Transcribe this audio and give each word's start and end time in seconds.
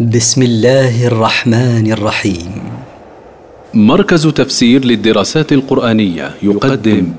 بسم 0.00 0.42
الله 0.42 1.06
الرحمن 1.06 1.92
الرحيم. 1.92 2.62
مركز 3.74 4.26
تفسير 4.26 4.84
للدراسات 4.84 5.52
القرآنية 5.52 6.34
يقدم. 6.42 7.12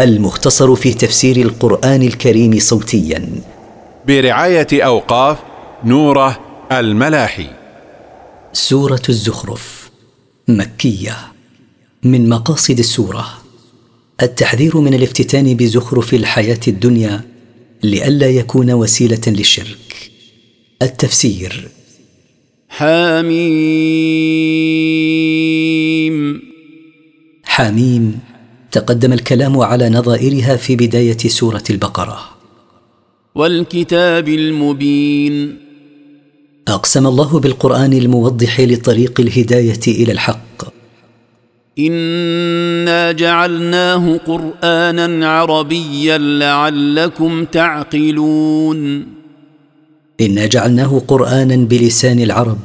المختصر 0.00 0.74
في 0.74 0.94
تفسير 0.94 1.36
القرآن 1.36 2.02
الكريم 2.02 2.58
صوتيا. 2.58 3.28
برعاية 4.06 4.66
أوقاف 4.72 5.38
نوره 5.84 6.40
الملاحي. 6.72 7.46
سورة 8.52 9.02
الزخرف 9.08 9.90
مكية. 10.48 11.16
من 12.02 12.28
مقاصد 12.28 12.78
السورة 12.78 13.26
التحذير 14.22 14.76
من 14.76 14.94
الافتتان 14.94 15.54
بزخرف 15.54 16.14
الحياة 16.14 16.60
الدنيا 16.68 17.20
لئلا 17.82 18.26
يكون 18.26 18.72
وسيلة 18.72 19.22
للشرك. 19.26 20.10
التفسير 20.82 21.68
حميم. 22.74 23.32
حاميم 27.44 28.18
تقدم 28.70 29.12
الكلام 29.12 29.60
على 29.60 29.90
نظائرها 29.90 30.56
في 30.56 30.76
بداية 30.76 31.16
سورة 31.18 31.62
البقرة. 31.70 32.18
والكتاب 33.34 34.28
المبين. 34.28 35.58
أقسم 36.68 37.06
الله 37.06 37.40
بالقرآن 37.40 37.92
الموضح 37.92 38.60
لطريق 38.60 39.20
الهداية 39.20 39.80
إلى 39.88 40.12
الحق. 40.12 40.62
إنا 41.78 43.12
جعلناه 43.12 44.16
قرانا 44.16 45.28
عربيا 45.28 46.18
لعلكم 46.18 47.44
تعقلون. 47.44 49.21
إنا 50.22 50.46
جعلناه 50.46 51.02
قرآنا 51.08 51.56
بلسان 51.56 52.20
العرب. 52.20 52.58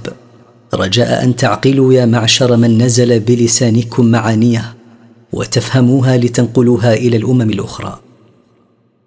رجاء 0.73 1.23
أن 1.23 1.35
تعقلوا 1.35 1.93
يا 1.93 2.05
معشر 2.05 2.57
من 2.57 2.77
نزل 2.77 3.19
بلسانكم 3.19 4.05
معانيه 4.05 4.75
وتفهموها 5.33 6.17
لتنقلوها 6.17 6.93
إلى 6.93 7.17
الأمم 7.17 7.49
الأخرى. 7.49 7.99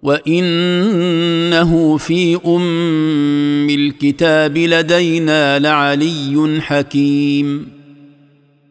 وإنه 0.03 1.97
في 1.97 2.39
أم 2.45 3.69
الكتاب 3.69 4.57
لدينا 4.57 5.59
لعلي 5.59 6.61
حكيم. 6.61 7.67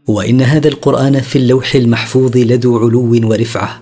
وإن 0.06 0.41
هذا 0.41 0.69
القرآن 0.69 1.20
في 1.20 1.36
اللوح 1.36 1.75
المحفوظ 1.75 2.36
لذو 2.36 2.78
علو 2.78 3.31
ورفعة 3.31 3.81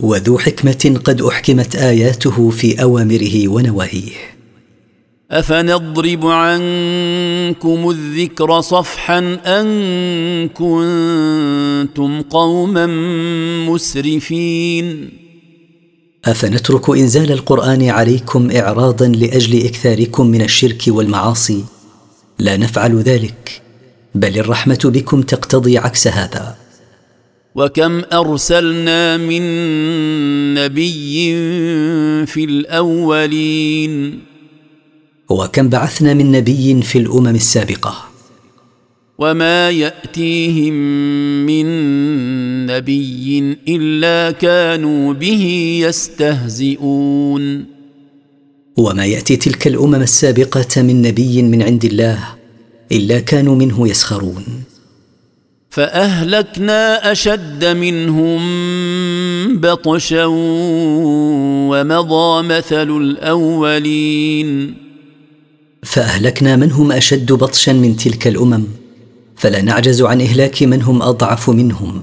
وذو 0.00 0.38
حكمة 0.38 1.00
قد 1.04 1.22
أحكمت 1.22 1.76
آياته 1.76 2.50
في 2.50 2.82
أوامره 2.82 3.48
ونواهيه. 3.48 4.37
افنضرب 5.30 6.26
عنكم 6.26 7.90
الذكر 7.90 8.60
صفحا 8.60 9.18
ان 9.46 10.48
كنتم 10.48 12.22
قوما 12.22 12.86
مسرفين 13.68 15.10
افنترك 16.24 16.90
انزال 16.90 17.32
القران 17.32 17.88
عليكم 17.88 18.50
اعراضا 18.50 19.08
لاجل 19.08 19.66
اكثاركم 19.66 20.26
من 20.26 20.42
الشرك 20.42 20.82
والمعاصي؟ 20.88 21.64
لا 22.38 22.56
نفعل 22.56 22.98
ذلك 22.98 23.62
بل 24.14 24.38
الرحمة 24.38 24.80
بكم 24.84 25.22
تقتضي 25.22 25.78
عكس 25.78 26.08
هذا. 26.08 26.56
وكم 27.54 28.02
ارسلنا 28.12 29.16
من 29.16 29.44
نبي 30.54 31.36
في 32.26 32.44
الاولين 32.44 34.28
وكم 35.28 35.68
بعثنا 35.68 36.14
من 36.14 36.32
نبي 36.32 36.82
في 36.82 36.98
الأمم 36.98 37.34
السابقة. 37.34 38.08
وما 39.18 39.70
يأتيهم 39.70 40.74
من 41.46 41.66
نبي 42.66 43.56
إلا 43.68 44.30
كانوا 44.30 45.12
به 45.12 45.44
يستهزئون. 45.84 47.64
وما 48.76 49.06
يأتي 49.06 49.36
تلك 49.36 49.66
الأمم 49.66 49.94
السابقة 49.94 50.82
من 50.82 51.02
نبي 51.02 51.42
من 51.42 51.62
عند 51.62 51.84
الله 51.84 52.18
إلا 52.92 53.20
كانوا 53.20 53.56
منه 53.56 53.88
يسخرون. 53.88 54.44
فأهلكنا 55.70 57.12
أشد 57.12 57.64
منهم 57.64 58.40
بطشا 59.60 60.24
ومضى 61.70 62.42
مثل 62.42 62.90
الأولين. 62.96 64.87
فأهلكنا 65.82 66.56
من 66.56 66.72
هم 66.72 66.92
أشد 66.92 67.32
بطشا 67.32 67.70
من 67.70 67.96
تلك 67.96 68.26
الأمم 68.26 68.64
فلا 69.36 69.62
نعجز 69.62 70.02
عن 70.02 70.20
إهلاك 70.20 70.62
من 70.62 70.82
هم 70.82 71.02
أضعف 71.02 71.50
منهم. 71.50 72.02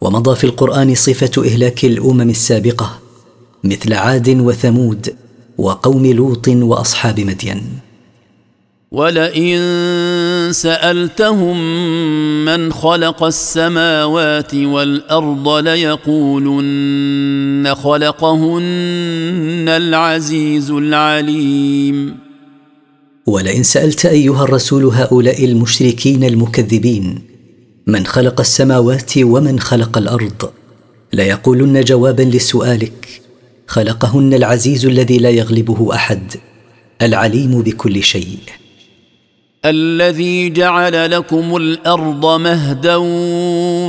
ومضى 0.00 0.36
في 0.36 0.44
القرآن 0.44 0.94
صفة 0.94 1.44
إهلاك 1.46 1.84
الأمم 1.84 2.30
السابقة 2.30 2.98
مثل 3.64 3.92
عاد 3.92 4.28
وثمود 4.28 5.16
وقوم 5.58 6.06
لوط 6.06 6.48
وأصحاب 6.48 7.20
مدين. 7.20 7.62
ولئن 8.92 9.58
سالتهم 10.52 11.56
من 12.44 12.72
خلق 12.72 13.24
السماوات 13.24 14.54
والارض 14.54 15.48
ليقولن 15.48 16.94
خلقهن 17.74 19.64
العزيز 19.68 20.70
العليم 20.70 22.23
ولئن 23.26 23.62
سألت 23.62 24.06
أيها 24.06 24.44
الرسول 24.44 24.84
هؤلاء 24.84 25.44
المشركين 25.44 26.24
المكذبين 26.24 27.22
من 27.86 28.06
خلق 28.06 28.40
السماوات 28.40 29.12
ومن 29.18 29.60
خلق 29.60 29.98
الأرض؟ 29.98 30.50
ليقولن 31.12 31.80
جوابا 31.80 32.22
لسؤالك. 32.22 33.20
خلقهن 33.66 34.34
العزيز 34.34 34.86
الذي 34.86 35.18
لا 35.18 35.30
يغلبه 35.30 35.94
أحد 35.94 36.32
العليم 37.02 37.62
بكل 37.62 38.02
شيء. 38.02 38.38
الذي 39.64 40.50
جعل 40.50 41.10
لكم 41.10 41.56
الأرض 41.56 42.40
مهدا 42.40 42.96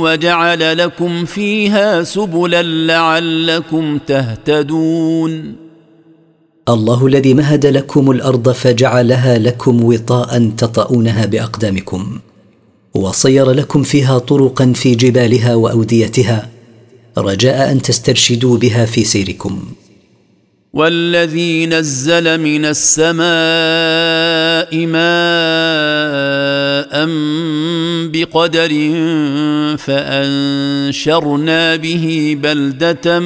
وجعل 0.02 0.78
لكم 0.78 1.24
فيها 1.24 2.02
سبلا 2.02 2.62
لعلكم 2.62 3.98
تهتدون. 3.98 5.65
الله 6.68 7.06
الذي 7.06 7.34
مهد 7.34 7.66
لكم 7.66 8.10
الأرض 8.10 8.52
فجعلها 8.52 9.38
لكم 9.38 9.84
وطاء 9.84 10.50
تطؤونها 10.56 11.26
بأقدامكم 11.26 12.18
وصير 12.94 13.50
لكم 13.50 13.82
فيها 13.82 14.18
طرقا 14.18 14.72
في 14.72 14.94
جبالها 14.94 15.54
وأوديتها 15.54 16.48
رجاء 17.18 17.72
أن 17.72 17.82
تسترشدوا 17.82 18.58
بها 18.58 18.84
في 18.84 19.04
سيركم. 19.04 19.62
والذي 20.72 21.66
نزل 21.66 22.40
من 22.40 22.64
السماء 22.64 23.26
ماء 24.86 25.06
بقدر 28.12 28.70
فأنشرنا 29.78 31.76
به 31.76 32.36
بلدة 32.42 33.20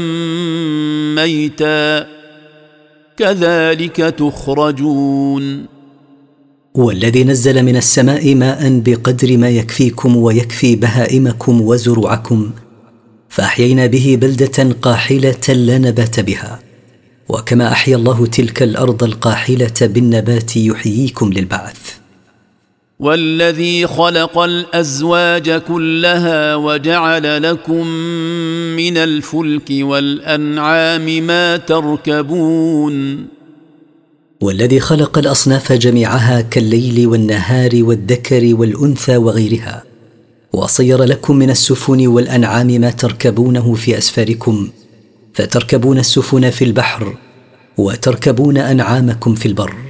ميتا 1.15 2.20
كذلك 3.21 3.97
تخرجون. 3.97 5.67
والذي 6.75 7.25
نزل 7.25 7.63
من 7.63 7.77
السماء 7.77 8.35
ماء 8.35 8.79
بقدر 8.79 9.37
ما 9.37 9.49
يكفيكم 9.49 10.17
ويكفي 10.17 10.77
بهائمكم 10.77 11.61
وزروعكم 11.61 12.51
فأحيينا 13.29 13.87
به 13.87 14.19
بلدة 14.21 14.77
قاحلة 14.83 15.49
لا 15.49 15.79
نبات 15.79 16.21
بها. 16.21 16.61
وكما 17.29 17.73
أحيا 17.73 17.97
الله 17.97 18.27
تلك 18.27 18.63
الأرض 18.63 19.05
القاحلة 19.05 19.79
بالنبات 19.83 20.57
يحييكم 20.57 21.33
للبعث. 21.33 22.00
والذي 23.01 23.87
خلق 23.87 24.39
الأزواج 24.39 25.51
كلها 25.51 26.57
وجعل 26.57 27.43
لكم 27.43 27.87
من 28.77 28.97
الفلك 28.97 29.69
والأنعام 29.71 31.07
ما 31.27 31.57
تركبون. 31.57 33.27
والذي 34.41 34.81
خلق 34.81 35.19
الأصناف 35.19 35.73
جميعها 35.73 36.41
كالليل 36.41 37.07
والنهار 37.07 37.71
والذكر 37.75 38.55
والأنثى 38.55 39.17
وغيرها 39.17 39.85
وصير 40.53 41.05
لكم 41.05 41.37
من 41.37 41.51
السفن 41.51 42.07
والأنعام 42.07 42.67
ما 42.67 42.91
تركبونه 42.91 43.75
في 43.75 43.99
أسفاركم 43.99 44.69
فتركبون 45.35 45.99
السفن 45.99 46.51
في 46.51 46.65
البحر 46.65 47.17
وتركبون 47.77 48.57
أنعامكم 48.57 49.35
في 49.35 49.47
البر. 49.47 49.90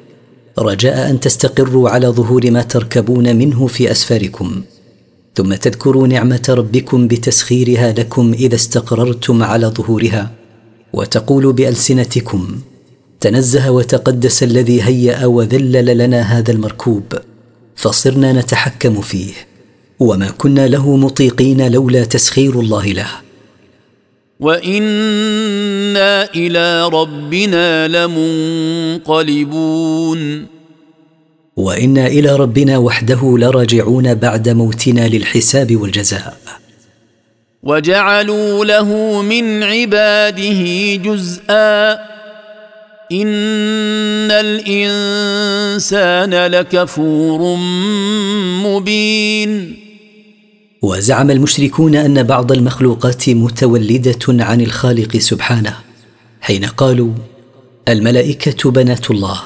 رجاء 0.61 1.09
أن 1.09 1.19
تستقروا 1.19 1.89
على 1.89 2.07
ظهور 2.07 2.51
ما 2.51 2.61
تركبون 2.61 3.35
منه 3.35 3.67
في 3.67 3.91
أسفاركم. 3.91 4.61
ثم 5.35 5.53
تذكروا 5.53 6.07
نعمة 6.07 6.45
ربكم 6.49 7.07
بتسخيرها 7.07 7.91
لكم 7.91 8.33
إذا 8.33 8.55
استقررتم 8.55 9.43
على 9.43 9.67
ظهورها 9.67 10.31
وتقولوا 10.93 11.53
بألسنتكم 11.53 12.55
تنزه 13.19 13.71
وتقدس 13.71 14.43
الذي 14.43 14.83
هيأ 14.83 15.25
وذلل 15.25 15.97
لنا 15.97 16.21
هذا 16.21 16.51
المركوب 16.51 17.03
فصرنا 17.75 18.33
نتحكم 18.33 19.01
فيه 19.01 19.33
وما 19.99 20.29
كنا 20.29 20.67
له 20.67 20.95
مطيقين 20.95 21.71
لولا 21.71 22.03
تسخير 22.03 22.59
الله 22.59 22.85
له. 22.85 23.30
وأنا 24.41 26.29
إلى 26.35 26.87
ربنا 26.87 27.87
لمنقلبون 29.07 30.45
وأنا 31.55 32.07
إلى 32.07 32.35
ربنا 32.35 32.77
وحده 32.77 33.37
لراجعون 33.37 34.13
بعد 34.13 34.49
موتنا 34.49 35.07
للحساب 35.07 35.81
والجزاء. 35.81 36.37
وجعلوا 37.63 38.65
له 38.65 39.21
من 39.21 39.63
عباده 39.63 40.95
جزءا. 40.95 41.93
ان 43.11 44.31
الانسان 44.31 46.47
لكفور 46.47 47.55
مبين. 48.65 49.80
وزعم 50.81 51.31
المشركون 51.31 51.95
أن 51.95 52.23
بعض 52.23 52.51
المخلوقات 52.51 53.29
متولدة 53.29 54.43
عن 54.43 54.61
الخالق 54.61 55.17
سبحانه 55.17 55.77
حين 56.41 56.65
قالوا 56.65 57.11
الملائكة 57.87 58.71
بنات 58.71 59.11
الله 59.11 59.41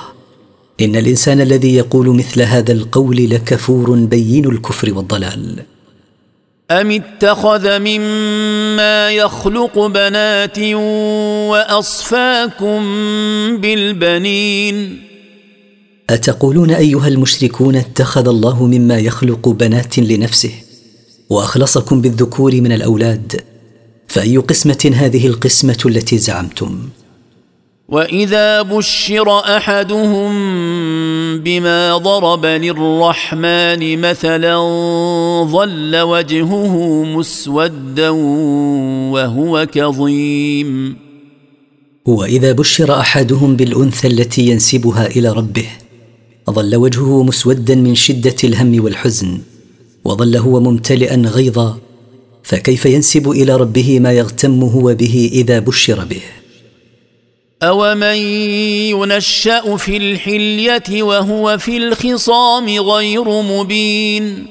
إن 0.81 0.95
الإنسان 0.95 1.41
الذي 1.41 1.75
يقول 1.75 2.09
مثل 2.09 2.41
هذا 2.41 2.71
القول 2.71 3.29
لكفور 3.29 3.95
بين 3.95 4.45
الكفر 4.45 4.93
والضلال. 4.93 5.63
أم 6.71 6.91
اتخذ 6.91 7.79
مما 7.79 9.11
يخلق 9.11 9.79
بنات 9.85 10.59
وأصفاكم 11.49 12.81
بالبنين؟ 13.57 15.01
أتقولون 16.09 16.71
أيها 16.71 17.07
المشركون 17.07 17.75
اتخذ 17.75 18.27
الله 18.27 18.65
مما 18.65 18.97
يخلق 18.97 19.49
بنات 19.49 19.99
لنفسه؟ 19.99 20.64
وأخلصكم 21.29 22.01
بالذكور 22.01 22.61
من 22.61 22.71
الأولاد 22.71 23.41
فأي 24.07 24.37
قسمة 24.37 24.91
هذه 24.95 25.27
القسمة 25.27 25.77
التي 25.85 26.17
زعمتم؟ 26.17 26.79
وإذا 27.89 28.61
بشر 28.61 29.39
أحدهم 29.39 30.33
بما 31.39 31.97
ضرب 31.97 32.45
للرحمن 32.45 34.01
مثلا 34.01 34.55
ظل 35.43 35.95
وجهه 36.01 37.03
مسودا 37.03 38.09
وهو 39.13 39.67
كظيم. 39.71 40.97
وإذا 42.05 42.51
بشر 42.51 42.99
أحدهم 42.99 43.55
بالأنثى 43.55 44.07
التي 44.07 44.47
ينسبها 44.47 45.05
إلى 45.07 45.31
ربه 45.31 45.67
ظل 46.49 46.75
وجهه 46.75 47.23
مسودا 47.23 47.75
من 47.75 47.95
شدة 47.95 48.35
الهم 48.43 48.83
والحزن 48.83 49.37
وظل 50.05 50.37
هو 50.37 50.59
ممتلئا 50.59 51.15
غيظا 51.15 51.77
فكيف 52.43 52.85
ينسب 52.85 53.31
إلى 53.31 53.55
ربه 53.55 53.99
ما 53.99 54.11
يغتم 54.11 54.63
هو 54.63 54.95
به 54.95 55.29
إذا 55.33 55.59
بشر 55.59 56.05
به؟ 56.05 56.21
أومن 57.63 58.17
ينشأ 58.91 59.77
في 59.77 59.97
الحلية 59.97 61.03
وهو 61.03 61.57
في 61.57 61.77
الخصام 61.77 62.69
غير 62.69 63.41
مبين؟ 63.41 64.47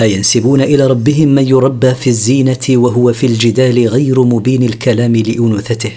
أينسبون 0.00 0.60
إلى 0.60 0.86
ربهم 0.86 1.28
من 1.28 1.48
يربى 1.48 1.94
في 1.94 2.06
الزينة 2.06 2.66
وهو 2.70 3.12
في 3.12 3.26
الجدال 3.26 3.88
غير 3.88 4.22
مبين 4.22 4.62
الكلام 4.62 5.16
لأنوثته؟ 5.16 5.92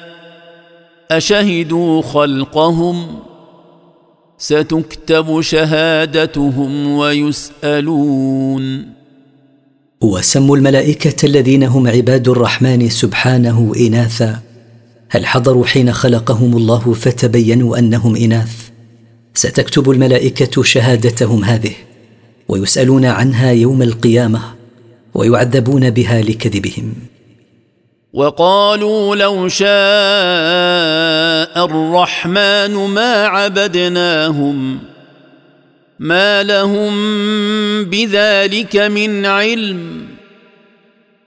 أشهدوا 1.10 2.02
خلقهم 2.02 3.20
ۖ 3.26 3.30
ستكتب 4.40 5.40
شهادتهم 5.40 6.92
ويسألون. 6.92 8.86
وسموا 10.00 10.56
الملائكة 10.56 11.26
الذين 11.26 11.62
هم 11.62 11.88
عباد 11.88 12.28
الرحمن 12.28 12.88
سبحانه 12.88 13.72
إناثا. 13.80 14.38
هل 15.10 15.26
حضروا 15.26 15.66
حين 15.66 15.92
خلقهم 15.92 16.56
الله 16.56 16.92
فتبينوا 16.92 17.78
أنهم 17.78 18.16
إناث؟ 18.16 18.69
ستكتب 19.34 19.90
الملائكة 19.90 20.62
شهادتهم 20.62 21.44
هذه 21.44 21.72
ويسألون 22.48 23.04
عنها 23.04 23.50
يوم 23.50 23.82
القيامة 23.82 24.40
ويعذبون 25.14 25.90
بها 25.90 26.22
لكذبهم. 26.22 26.94
وقالوا 28.12 29.16
لو 29.16 29.48
شاء 29.48 29.70
الرحمن 31.64 32.74
ما 32.74 33.26
عبدناهم 33.26 34.78
ما 35.98 36.42
لهم 36.42 36.94
بذلك 37.84 38.76
من 38.76 39.26
علم 39.26 40.06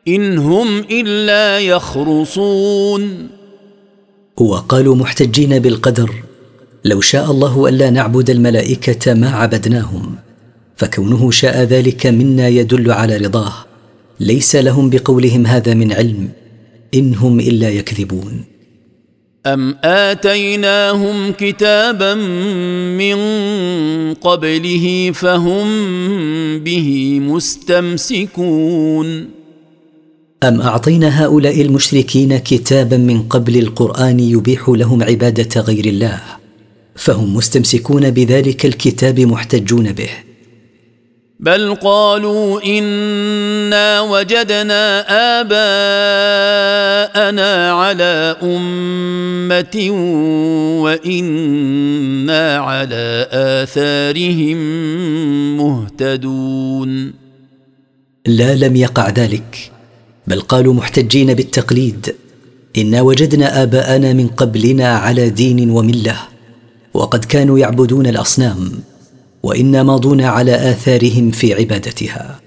إن 0.07 0.37
هم 0.37 0.79
إلا 0.79 1.59
يخرصون. 1.59 3.29
وقالوا 4.37 4.95
محتجين 4.95 5.59
بالقدر 5.59 6.09
لو 6.85 7.01
شاء 7.01 7.31
الله 7.31 7.69
الا 7.69 7.89
نعبد 7.89 8.29
الملائكة 8.29 9.13
ما 9.13 9.29
عبدناهم 9.29 10.15
فكونه 10.75 11.31
شاء 11.31 11.63
ذلك 11.63 12.05
منا 12.07 12.47
يدل 12.47 12.91
على 12.91 13.17
رضاه. 13.17 13.53
ليس 14.19 14.55
لهم 14.55 14.89
بقولهم 14.89 15.45
هذا 15.45 15.73
من 15.73 15.91
علم 15.91 16.29
ان 16.95 17.15
هم 17.15 17.39
إلا 17.39 17.69
يكذبون. 17.69 18.43
أم 19.45 19.75
آتيناهم 19.83 21.31
كتابا 21.31 22.15
من 22.99 23.17
قبله 24.13 25.11
فهم 25.13 25.67
به 26.59 27.19
مستمسكون. 27.19 29.07
أم 30.43 30.61
أعطينا 30.61 31.25
هؤلاء 31.25 31.61
المشركين 31.61 32.37
كتابا 32.37 32.97
من 32.97 33.21
قبل 33.21 33.57
القرآن 33.57 34.19
يبيح 34.19 34.69
لهم 34.69 35.03
عبادة 35.03 35.61
غير 35.61 35.85
الله؟ 35.85 36.42
فهم 36.95 37.35
مستمسكون 37.35 38.09
بذلك 38.11 38.65
الكتاب 38.65 39.19
محتجون 39.19 39.91
به. 39.91 40.09
بل 41.39 41.75
قالوا 41.75 42.61
إنا 42.65 44.01
وجدنا 44.01 45.05
آباءنا 45.41 46.71
على 47.71 48.35
أمة 48.43 49.89
وإنا 50.83 52.57
على 52.57 53.27
آثارهم 53.31 54.57
مهتدون. 55.57 57.13
لا 58.25 58.55
لم 58.55 58.75
يقع 58.75 59.09
ذلك 59.09 59.71
بل 60.27 60.41
قالوا 60.41 60.73
محتجين 60.73 61.33
بالتقليد 61.33 62.15
إنا 62.77 63.01
وجدنا 63.01 63.63
آباءنا 63.63 64.13
من 64.13 64.27
قبلنا 64.27 64.97
على 64.97 65.29
دين 65.29 65.69
وملة. 65.69 66.32
وقد 66.93 67.25
كانوا 67.25 67.59
يعبدون 67.59 68.07
الأصنام 68.07 68.71
وإنا 69.43 69.83
ماضون 69.83 70.21
على 70.21 70.55
آثارهم 70.71 71.31
في 71.31 71.53
عبادتها. 71.53 72.39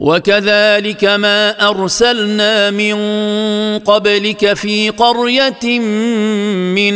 وكذلك 0.00 1.04
ما 1.04 1.68
أرسلنا 1.68 2.70
من 2.70 2.94
قبلك 3.78 4.54
في 4.54 4.90
قرية 4.90 5.80
من 6.74 6.94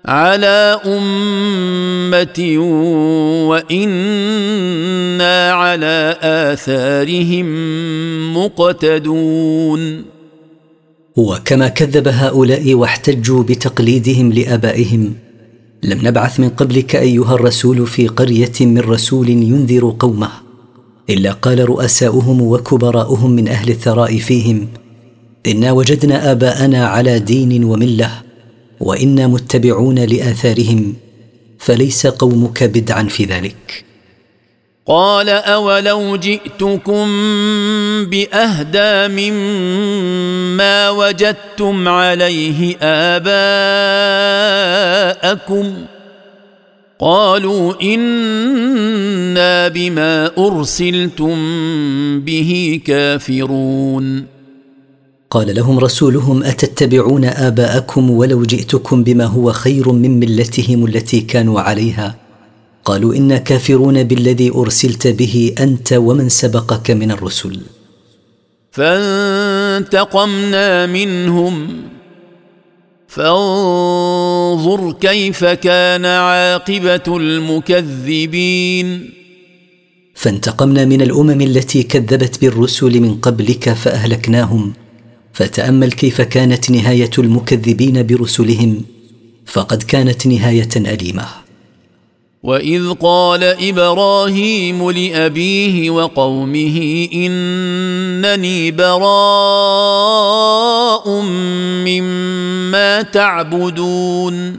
على 0.05 0.79
أمة 0.85 2.57
وإنا 3.49 5.51
على 5.51 6.17
آثارهم 6.21 7.47
مقتدون. 8.37 10.03
وكما 11.15 11.67
كذب 11.67 12.07
هؤلاء 12.07 12.73
واحتجوا 12.73 13.43
بتقليدهم 13.43 14.33
لآبائهم. 14.33 15.13
لم 15.83 16.07
نبعث 16.07 16.39
من 16.39 16.49
قبلك 16.49 16.95
أيها 16.95 17.35
الرسول 17.35 17.87
في 17.87 18.07
قرية 18.07 18.51
من 18.61 18.79
رسول 18.79 19.29
ينذر 19.29 19.95
قومه 19.99 20.29
إلا 21.09 21.31
قال 21.31 21.69
رؤساؤهم 21.69 22.41
وكبراؤهم 22.41 23.31
من 23.31 23.47
أهل 23.47 23.69
الثراء 23.69 24.17
فيهم 24.17 24.67
إنا 25.47 25.71
وجدنا 25.71 26.31
آباءنا 26.31 26.87
على 26.87 27.19
دين 27.19 27.63
وملة 27.63 28.24
وإنا 28.79 29.27
متبعون 29.27 29.99
لآثارهم 29.99 30.93
فليس 31.59 32.07
قومك 32.07 32.63
بدعا 32.63 33.03
في 33.03 33.25
ذلك. 33.25 33.85
قال 34.87 35.29
أولو 35.29 36.15
جئتكم 36.15 37.07
بأهدى 38.05 39.07
مما 39.07 40.89
وجدتم 40.89 41.87
عليه 41.87 42.77
آباءكم. 45.21 45.75
قالوا 46.99 47.81
إنا 47.81 49.67
بما 49.67 50.31
أرسلتم 50.37 51.35
به 52.19 52.81
كافرون. 52.85 54.34
قال 55.35 55.55
لهم 55.55 55.79
رسولهم 55.79 56.43
أتتبعون 56.43 57.25
آباءكم 57.25 58.09
ولو 58.09 58.43
جئتكم 58.43 59.03
بما 59.03 59.25
هو 59.25 59.51
خير 59.51 59.91
من 59.91 60.19
ملتهم 60.19 60.85
التي 60.85 61.21
كانوا 61.21 61.61
عليها؟ 61.61 62.15
قالوا 62.83 63.15
إنا 63.15 63.37
كافرون 63.37 64.03
بالذي 64.03 64.51
أرسلت 64.51 65.07
به 65.07 65.55
أنت 65.59 65.93
ومن 65.93 66.29
سبقك 66.29 66.91
من 66.91 67.11
الرسل. 67.11 67.59
فانتقمنا 68.71 70.85
منهم. 70.85 71.67
فانظر 73.07 74.91
كيف 74.91 75.45
كان 75.45 76.05
عاقبة 76.05 77.17
المكذبين. 77.17 79.09
فانتقمنا 80.15 80.85
من 80.85 81.01
الأمم 81.01 81.41
التي 81.41 81.83
كذبت 81.83 82.41
بالرسل 82.41 82.99
من 82.99 83.15
قبلك 83.15 83.73
فأهلكناهم. 83.73 84.84
فتأمل 85.35 85.91
كيف 85.91 86.21
كانت 86.21 86.71
نهاية 86.71 87.09
المكذبين 87.17 88.07
برسلهم 88.07 88.81
فقد 89.45 89.83
كانت 89.83 90.27
نهاية 90.27 90.69
أليمة. 90.75 91.25
وإذ 92.43 92.93
قال 92.93 93.43
إبراهيم 93.43 94.91
لأبيه 94.91 95.89
وقومه 95.89 97.07
إنني 97.13 98.71
براء 98.71 99.05
مما 101.87 103.01
تعبدون. 103.01 104.57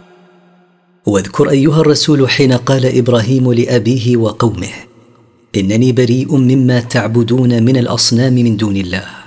واذكر 1.07 1.51
أيها 1.51 1.81
الرسول 1.81 2.31
حين 2.31 2.53
قال 2.53 2.99
إبراهيم 2.99 3.53
لأبيه 3.53 4.17
وقومه 4.17 4.73
إنني 5.57 5.93
بريء 5.93 6.37
مما 6.37 6.81
تعبدون 6.81 7.63
من 7.63 7.77
الأصنام 7.77 8.35
من 8.35 8.57
دون 8.57 8.77
الله. 8.77 9.26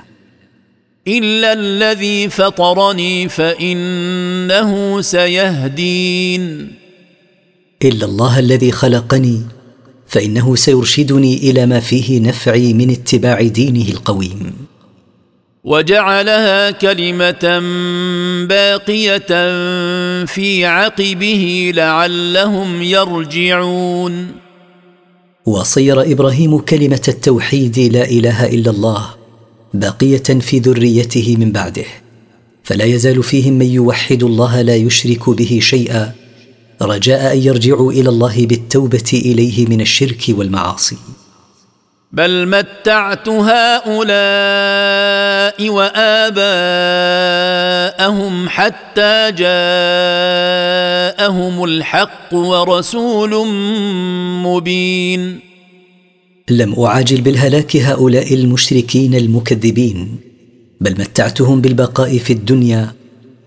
الا 1.07 1.53
الذي 1.53 2.29
فطرني 2.29 3.29
فانه 3.29 5.01
سيهدين. 5.01 6.71
الا 7.83 8.05
الله 8.05 8.39
الذي 8.39 8.71
خلقني 8.71 9.41
فانه 10.07 10.55
سيرشدني 10.55 11.37
إلى 11.37 11.65
ما 11.65 11.79
فيه 11.79 12.19
نفعي 12.19 12.73
من 12.73 12.89
اتباع 12.89 13.41
دينه 13.41 13.89
القويم. 13.89 14.53
وجعلها 15.63 16.71
كلمه 16.71 17.59
باقيه 18.49 19.27
في 20.25 20.65
عقبه 20.65 21.71
لعلهم 21.75 22.81
يرجعون. 22.81 24.31
وصير 25.45 26.01
إبراهيم 26.01 26.57
كلمه 26.57 27.01
التوحيد 27.07 27.79
لا 27.79 28.03
اله 28.03 28.45
الا 28.45 28.71
الله 28.71 29.18
باقية 29.73 30.39
في 30.39 30.59
ذريته 30.59 31.35
من 31.39 31.51
بعده. 31.51 31.85
فلا 32.63 32.85
يزال 32.85 33.23
فيهم 33.23 33.53
من 33.53 33.65
يوحد 33.65 34.23
الله 34.23 34.61
لا 34.61 34.75
يشرك 34.75 35.29
به 35.29 35.59
شيئا 35.61 36.11
رجاء 36.81 37.33
أن 37.33 37.37
يرجعوا 37.37 37.91
إلى 37.91 38.09
الله 38.09 38.45
بالتوبة 38.45 39.11
إليه 39.13 39.67
من 39.67 39.81
الشرك 39.81 40.25
والمعاصي. 40.29 40.97
بل 42.11 42.47
متعت 42.47 43.29
هؤلاء 43.29 43.99
وآباءهم 45.69 46.49
حتى 48.49 49.31
جاءهم 49.31 49.63
الحق 51.63 52.33
ورسول 52.33 53.47
مبين. 54.43 55.48
لم 56.51 56.83
أعاجل 56.83 57.21
بالهلاك 57.21 57.77
هؤلاء 57.77 58.33
المشركين 58.33 59.15
المكذبين 59.15 60.15
بل 60.81 60.91
متعتهم 60.91 61.61
بالبقاء 61.61 62.17
في 62.17 62.33
الدنيا 62.33 62.93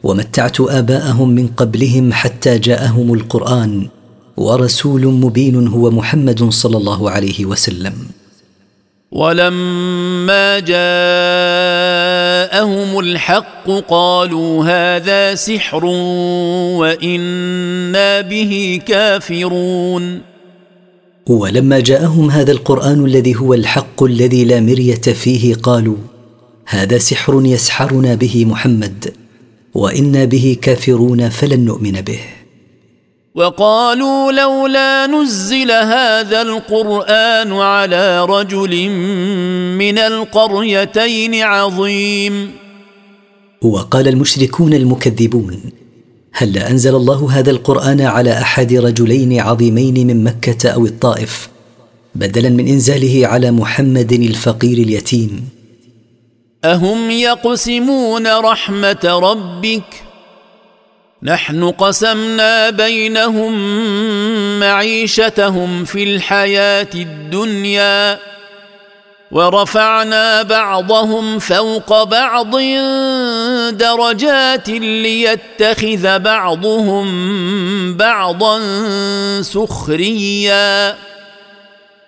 ومتعت 0.03 0.61
آباءهم 0.61 1.29
من 1.29 1.47
قبلهم 1.47 2.13
حتى 2.13 2.59
جاءهم 2.59 3.15
القرآن 3.15 3.89
ورسول 4.37 5.07
مبين 5.07 5.69
هو 5.69 5.91
محمد 5.91 6.51
صلى 6.51 6.77
الله 6.77 7.11
عليه 7.11 7.47
وسلم. 7.47 7.93
ولما 9.13 10.59
جاءهم 10.59 10.81
الحق 12.99 13.71
قالوا 13.89 14.65
هذا 14.65 15.35
سحر 15.35 15.85
وإنا 16.81 18.21
به 18.21 18.81
كافرون. 18.87 20.32
ولما 21.27 21.81
جاءهم 21.81 22.31
هذا 22.31 22.53
القرآن 22.53 23.05
الذي 23.05 23.37
هو 23.37 23.55
الحق 23.55 24.03
الذي 24.03 24.45
لا 24.45 24.61
مرية 24.61 24.95
فيه 24.95 25.55
قالوا 25.55 25.97
هذا 26.67 26.99
سحر 26.99 27.43
يسحرنا 27.45 28.15
به 28.15 28.45
محمد 28.45 29.15
وإنا 29.75 30.25
به 30.25 30.57
كافرون 30.63 31.29
فلن 31.29 31.65
نؤمن 31.65 31.93
به. 31.93 32.21
وقالوا 33.35 34.33
لولا 34.33 35.07
نزل 35.07 35.71
هذا 35.71 36.43
القرآن 36.43 37.53
على 37.53 38.25
رجل 38.25 38.89
من 39.79 39.99
القريتين 39.99 41.35
عظيم. 41.35 42.51
وقال 43.63 44.09
المشركون 44.09 44.75
المكذبون 44.75 45.61
هل 46.33 46.59
أنزل 46.59 46.97
الله 46.97 47.31
هذا 47.33 47.51
القرآن 47.51 48.01
على 48.01 48.33
أحد 48.33 48.73
رجلين 48.73 49.41
عظيمين 49.41 50.07
من 50.07 50.25
مكة 50.25 50.71
أو 50.71 50.87
الطائف 50.87 51.49
بدلا 52.15 52.49
من 52.49 52.69
إنزاله 52.69 53.27
على 53.27 53.51
محمد 53.51 54.13
الفقير 54.13 54.79
اليتيم؟ 54.79 55.49
أهم 56.65 57.11
يقسمون 57.11 58.27
رحمة 58.27 58.99
ربك؟ 59.05 60.03
نحن 61.23 61.71
قسمنا 61.71 62.71
بينهم 62.71 63.53
معيشتهم 64.61 65.85
في 65.85 66.03
الحياة 66.03 66.89
الدنيا. 66.95 68.19
ورفعنا 69.33 70.43
بعضهم 70.43 71.39
فوق 71.39 72.05
بعض 72.05 72.57
درجات 73.77 74.69
ليتخذ 74.69 76.19
بعضهم 76.19 77.07
بعضا 77.97 78.61
سخريا. 79.43 80.97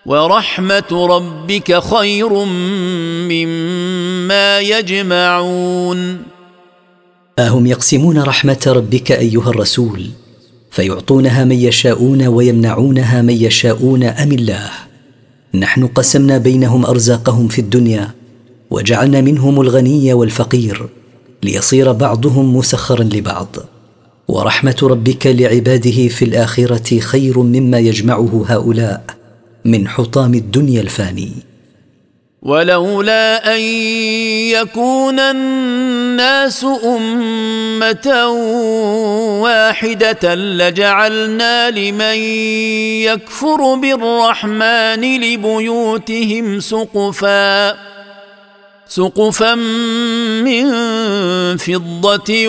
ورحمة 0.06 0.90
ربك 0.92 1.82
خير 1.94 2.32
مما 3.32 4.60
يجمعون. 4.60 6.22
أهم 7.38 7.66
يقسمون 7.66 8.18
رحمة 8.18 8.62
ربك 8.66 9.12
أيها 9.12 9.50
الرسول؟ 9.50 10.06
فيعطونها 10.70 11.44
من 11.44 11.56
يشاءون 11.56 12.26
ويمنعونها 12.26 13.22
من 13.22 13.34
يشاءون 13.34 14.02
أم 14.02 14.32
الله؟ 14.32 14.70
نحن 15.54 15.86
قسمنا 15.86 16.38
بينهم 16.38 16.86
أرزاقهم 16.86 17.48
في 17.48 17.60
الدنيا 17.60 18.10
وجعلنا 18.70 19.20
منهم 19.20 19.60
الغني 19.60 20.12
والفقير 20.12 20.88
ليصير 21.42 21.92
بعضهم 21.92 22.56
مسخرا 22.56 23.04
لبعض. 23.04 23.56
ورحمة 24.28 24.76
ربك 24.82 25.26
لعباده 25.26 26.08
في 26.08 26.24
الآخرة 26.24 26.98
خير 26.98 27.38
مما 27.38 27.78
يجمعه 27.78 28.44
هؤلاء 28.48 29.04
من 29.64 29.88
حطام 29.88 30.34
الدنيا 30.34 30.80
الفاني. 30.80 31.32
ولولا 32.44 33.54
أن 33.56 33.60
يكون 34.52 35.20
الناس 35.20 36.66
أمة 36.84 38.28
واحدة 39.42 40.34
لجعلنا 40.34 41.70
لمن 41.70 42.18
يكفر 43.08 43.74
بالرحمن 43.74 45.20
لبيوتهم 45.20 46.60
سقفا 46.60 47.76
سقفا 48.88 49.54
من 50.44 50.66
فضة 51.56 52.48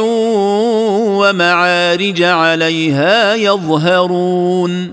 ومعارج 1.20 2.22
عليها 2.22 3.36
يظهرون. 3.36 4.92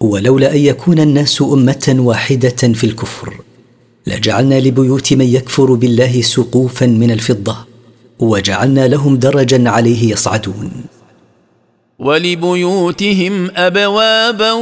ولولا 0.00 0.52
أن 0.52 0.58
يكون 0.58 0.98
الناس 0.98 1.42
أمة 1.42 1.96
واحدة 1.98 2.72
في 2.74 2.84
الكفر. 2.84 3.49
لجعلنا 4.06 4.60
لبيوت 4.60 5.12
من 5.12 5.26
يكفر 5.26 5.74
بالله 5.74 6.22
سقوفا 6.22 6.86
من 6.86 7.10
الفضة 7.10 7.56
وجعلنا 8.18 8.88
لهم 8.88 9.16
درجا 9.16 9.70
عليه 9.70 10.12
يصعدون. 10.12 10.70
ولبيوتهم 11.98 13.50
ابوابا 13.56 14.52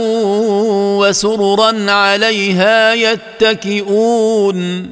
وسررا 1.00 1.90
عليها 1.90 2.94
يتكئون. 2.94 4.90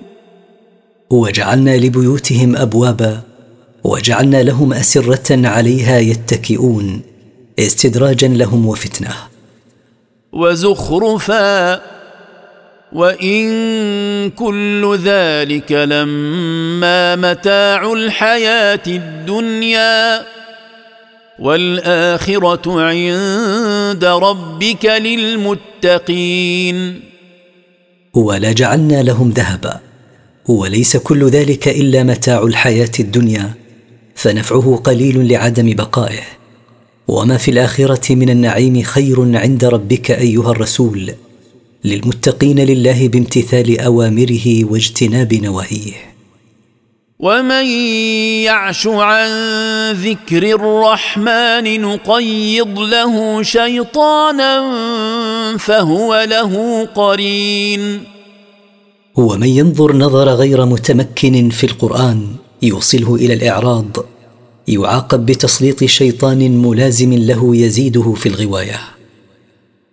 وجعلنا 1.10 1.76
لبيوتهم 1.76 2.56
ابوابا 2.56 3.20
وجعلنا 3.84 4.42
لهم 4.42 4.72
أسرة 4.72 5.46
عليها 5.48 5.98
يتكئون 5.98 7.00
استدراجا 7.58 8.28
لهم 8.28 8.66
وفتنة. 8.66 9.14
وزخرفا 10.32 11.95
وإن 12.96 14.30
كل 14.30 14.98
ذلك 15.04 15.72
لما 15.72 17.16
متاع 17.16 17.92
الحياة 17.92 18.82
الدنيا 18.86 20.22
والآخرة 21.38 22.80
عند 22.80 24.04
ربك 24.04 24.84
للمتقين. 24.84 26.76
ولجعلنا 28.14 29.02
لهم 29.02 29.30
ذهبا. 29.30 29.80
وليس 30.48 30.96
كل 30.96 31.28
ذلك 31.28 31.68
إلا 31.68 32.02
متاع 32.02 32.42
الحياة 32.42 32.92
الدنيا 33.00 33.54
فنفعه 34.14 34.80
قليل 34.84 35.28
لعدم 35.28 35.74
بقائه. 35.74 36.24
وما 37.08 37.36
في 37.36 37.50
الآخرة 37.50 38.14
من 38.14 38.30
النعيم 38.30 38.82
خير 38.82 39.36
عند 39.36 39.64
ربك 39.64 40.10
أيها 40.10 40.50
الرسول. 40.50 41.14
للمتقين 41.86 42.60
لله 42.60 43.08
بامتثال 43.08 43.80
أوامره 43.80 44.64
واجتناب 44.64 45.34
نواهيه. 45.34 46.16
ومن 47.18 47.66
يعش 48.44 48.86
عن 48.86 49.28
ذكر 49.92 50.42
الرحمن 50.42 51.80
نقيض 51.80 52.78
له 52.78 53.42
شيطانا 53.42 54.52
فهو 55.58 56.26
له 56.30 56.84
قرين. 56.84 58.04
ومن 59.16 59.48
ينظر 59.48 59.96
نظر 59.96 60.28
غير 60.28 60.64
متمكن 60.64 61.50
في 61.50 61.64
القران 61.64 62.26
يوصله 62.62 63.14
إلى 63.14 63.34
الإعراض 63.34 63.96
يعاقب 64.68 65.26
بتسليط 65.26 65.84
شيطان 65.84 66.62
ملازم 66.62 67.12
له 67.12 67.56
يزيده 67.56 68.12
في 68.12 68.28
الغوايه. 68.28 68.95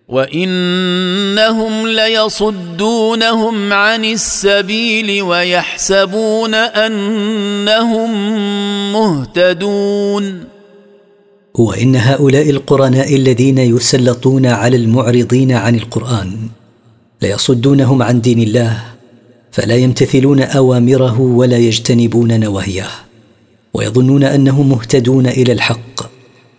وانهم 0.08 1.88
ليصدونهم 1.88 3.74
عن 3.74 4.06
السبيل 4.06 5.22
ويحسبون 5.22 6.54
انهم 6.54 8.12
مهتدون 8.94 10.44
وان 11.54 11.96
هؤلاء 11.96 12.50
القرناء 12.50 13.16
الذين 13.16 13.58
يسلطون 13.58 14.46
على 14.46 14.78
المعرضين 14.78 15.52
عن 15.52 15.76
القران 15.76 16.38
ليصدونهم 17.22 18.04
عن 18.04 18.22
دين 18.22 18.40
الله 18.40 18.84
فلا 19.52 19.76
يمتثلون 19.76 20.42
اوامره 20.42 21.22
ولا 21.22 21.58
يجتنبون 21.58 22.40
نواهيه 22.40 22.88
ويظنون 23.74 24.24
انهم 24.24 24.70
مهتدون 24.70 25.28
إلى 25.28 25.54
الحق 25.54 26.12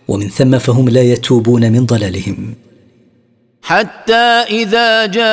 ومن 0.07 0.29
ثم 0.29 0.57
فهم 0.57 0.89
لا 0.89 1.01
يتوبون 1.01 1.71
من 1.71 1.85
ضلالهم 1.85 2.55
حتى 3.65 4.45
إذا 4.61 5.05
جاءنا 5.05 5.25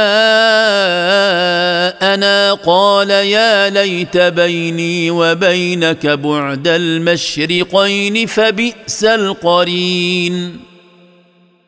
قال 2.54 3.10
يا 3.10 3.70
ليت 3.70 4.16
بيني 4.16 5.10
وبينك 5.10 6.06
بعد 6.06 6.68
المشرقين 6.68 8.26
فبئس 8.26 9.04
القرين. 9.04 10.56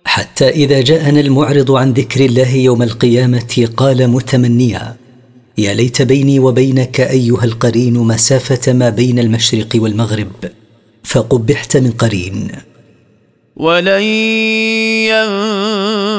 حتى 0.04 0.48
إذا 0.48 0.80
جاءنا 0.80 1.20
المعرض 1.20 1.72
عن 1.72 1.92
ذكر 1.92 2.24
الله 2.24 2.54
يوم 2.54 2.82
القيامة 2.82 3.68
قال 3.76 4.08
متمنيا 4.08 4.96
يا 5.58 5.74
ليت 5.74 6.02
بيني 6.02 6.38
وبينك 6.38 7.00
أيها 7.00 7.44
القرين 7.44 7.94
مسافة 7.94 8.72
ما 8.72 8.88
بين 8.88 9.18
المشرق 9.18 9.68
والمغرب 9.74 10.32
فقبحت 11.04 11.76
من 11.76 11.90
قرين. 11.90 12.50
ولن 13.56 14.02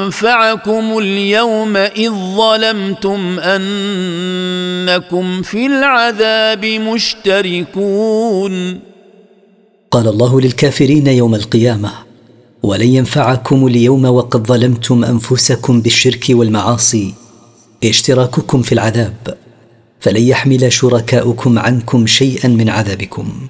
ينفعكم 0.06 0.98
اليوم 0.98 1.78
إذ 1.78 2.12
ظلمتم 2.12 3.40
أنكم 3.40 5.42
في 5.42 5.66
العذاب 5.66 6.66
مشتركون. 6.66 8.54
قال 9.92 10.08
الله 10.08 10.42
للكافرين 10.42 11.08
يوم 11.08 11.36
القيامة 11.36 11.92
ولن 12.64 12.88
ينفعكم 12.88 13.68
اليوم 13.68 14.06
وقد 14.06 14.48
ظلمتم 14.48 15.04
أنفسكم 15.04 15.82
بالشرك 15.82 16.26
والمعاصي 16.30 17.14
اشتراككم 17.84 18.62
في 18.62 18.72
العذاب 18.72 19.38
فلن 20.00 20.22
يحمل 20.22 20.74
شركاؤكم 20.74 21.60
عنكم 21.60 22.08
شيئا 22.08 22.48
من 22.48 22.70
عذابكم. 22.70 23.48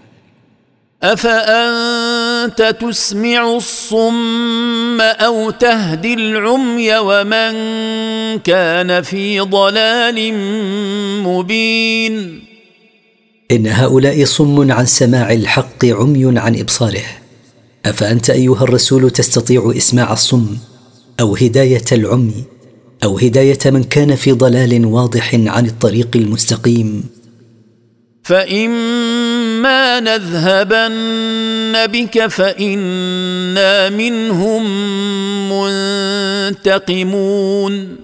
أفأنت 1.03 2.75
تسمع 2.81 3.55
الصم 3.55 5.01
أو 5.01 5.49
تهدي 5.49 6.13
العمي 6.13 6.97
ومن 6.97 7.53
كان 8.39 9.01
في 9.01 9.39
ضلال 9.39 10.33
مبين؟ 11.23 12.41
إن 13.51 13.67
هؤلاء 13.67 14.25
صم 14.25 14.71
عن 14.71 14.85
سماع 14.85 15.33
الحق 15.33 15.85
عمي 15.85 16.39
عن 16.39 16.59
إبصاره. 16.59 17.05
أفأنت 17.85 18.29
أيها 18.29 18.63
الرسول 18.63 19.11
تستطيع 19.11 19.73
إسماع 19.77 20.13
الصم 20.13 20.57
أو 21.19 21.35
هداية 21.35 21.85
العمي 21.91 22.43
أو 23.03 23.17
هداية 23.17 23.59
من 23.65 23.83
كان 23.83 24.15
في 24.15 24.31
ضلال 24.31 24.85
واضح 24.85 25.35
عن 25.35 25.65
الطريق 25.65 26.09
المستقيم؟ 26.15 27.03
فاما 29.55 29.99
نذهبن 29.99 31.87
بك 31.87 32.27
فانا 32.27 33.89
منهم 33.89 34.63
منتقمون 36.51 37.95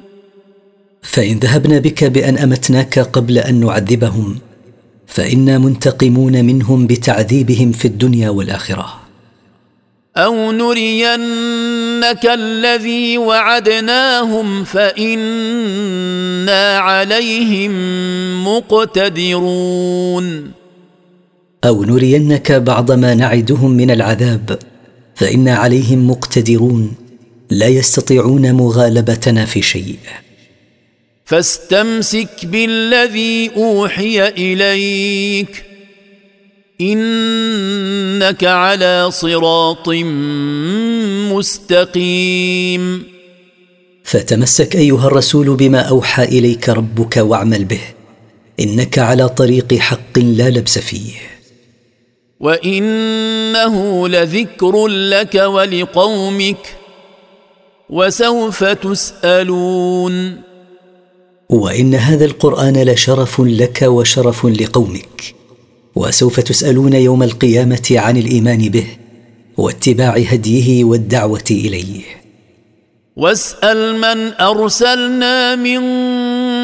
فان 1.02 1.40
ذهبنا 1.40 1.80
بك 1.80 2.04
بان 2.04 2.38
امتناك 2.38 3.00
قبل 3.00 3.38
ان 3.38 3.60
نعذبهم 3.60 4.40
فانا 5.08 5.58
منتقمون 5.58 6.46
منهم 6.46 6.88
بتعذيبهم 6.88 7.72
في 7.72 7.86
الدنيا 7.86 8.30
والاخره. 8.30 9.02
أو 10.18 10.52
نرينك 10.52 12.26
الذي 12.26 13.18
وعدناهم 13.18 14.64
فانا 14.64 16.78
عليهم 16.78 17.72
مقتدرون 18.48 20.52
أو 21.66 21.84
نرينك 21.84 22.52
بعض 22.52 22.92
ما 22.92 23.14
نعدهم 23.14 23.72
من 23.72 23.92
العذاب 23.92 24.60
فانا 25.16 25.56
عليهم 25.56 26.10
مقتدرون 26.10 26.94
لا 27.50 27.68
يستطيعون 27.68 28.54
مغالبتنا 28.54 29.46
في 29.46 29.62
شيء. 29.62 29.96
فاستمسك 31.26 32.46
بالذي 32.46 33.52
أوحي 33.56 34.28
إليك 34.28 35.64
إنك 36.82 38.44
على 38.44 39.12
صراط 39.12 39.90
مستقيم. 41.32 43.04
فتمسك 44.04 44.76
أيها 44.76 45.08
الرسول 45.08 45.56
بما 45.56 45.80
أوحى 45.80 46.24
إليك 46.24 46.70
ربك 46.70 47.18
واعمل 47.18 47.66
به 47.66 47.82
إنك 48.60 49.00
على 49.00 49.30
طريق 49.30 49.74
حق 49.74 50.20
لا 50.20 50.50
لبس 50.50 50.80
فيه. 50.80 51.12
وانه 52.42 54.08
لذكر 54.08 54.88
لك 54.88 55.36
ولقومك 55.36 56.76
وسوف 57.90 58.64
تسالون 58.64 60.42
وان 61.50 61.96
هذا 61.96 62.26
القران 62.26 62.84
لشرف 62.84 63.42
لك 63.42 63.82
وشرف 63.82 64.46
لقومك 64.46 65.36
وسوف 65.96 66.40
تسالون 66.40 66.94
يوم 66.94 67.24
القيامه 67.24 67.88
عن 67.92 68.18
الايمان 68.18 68.70
به 68.70 68.88
واتباع 69.58 70.18
هديه 70.18 70.84
والدعوه 70.84 71.44
اليه 71.52 72.02
واسال 73.16 73.96
من 73.98 74.34
ارسلنا 74.42 75.56
من 75.56 75.82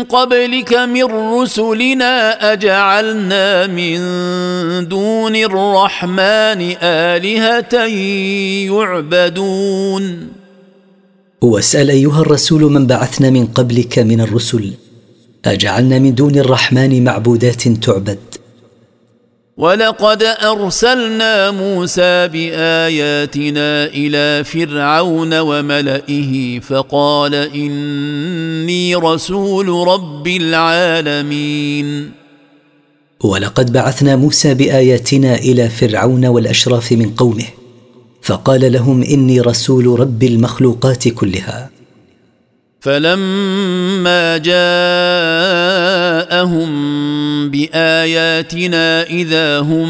قبلك 0.03 0.73
من 0.73 1.03
رسلنا 1.03 2.53
أجعلنا 2.53 3.67
من 3.67 3.97
دون 4.87 5.35
الرحمن 5.35 6.75
آلهة 6.81 7.73
يعبدون. 8.71 10.27
واسال 11.41 11.89
أيها 11.89 12.21
الرسول 12.21 12.61
من 12.61 12.87
بعثنا 12.87 13.29
من 13.29 13.45
قبلك 13.45 13.99
من 13.99 14.21
الرسل 14.21 14.73
أجعلنا 15.45 15.99
من 15.99 16.15
دون 16.15 16.35
الرحمن 16.35 17.03
معبودات 17.03 17.67
تعبد. 17.67 18.19
ولقد 19.57 20.23
أرسلنا 20.23 21.51
موسى 21.51 22.27
بآياتنا 22.27 23.85
إلى 23.85 24.43
فرعون 24.43 25.39
وملئه 25.39 26.59
فقال 26.59 27.35
إني 27.35 28.95
رسول 28.95 29.87
رب 29.87 30.27
العالمين. 30.27 32.11
ولقد 33.23 33.73
بعثنا 33.73 34.15
موسى 34.15 34.53
بآياتنا 34.53 35.35
إلى 35.35 35.69
فرعون 35.69 36.25
والأشراف 36.25 36.91
من 36.91 37.09
قومه 37.09 37.45
فقال 38.21 38.71
لهم 38.71 39.03
إني 39.03 39.41
رسول 39.41 39.99
رب 39.99 40.23
المخلوقات 40.23 41.07
كلها. 41.07 41.76
فلما 42.79 44.37
جاءهم 44.37 44.69
بآياتنا 47.49 49.03
إذا 49.03 49.59
هم 49.59 49.89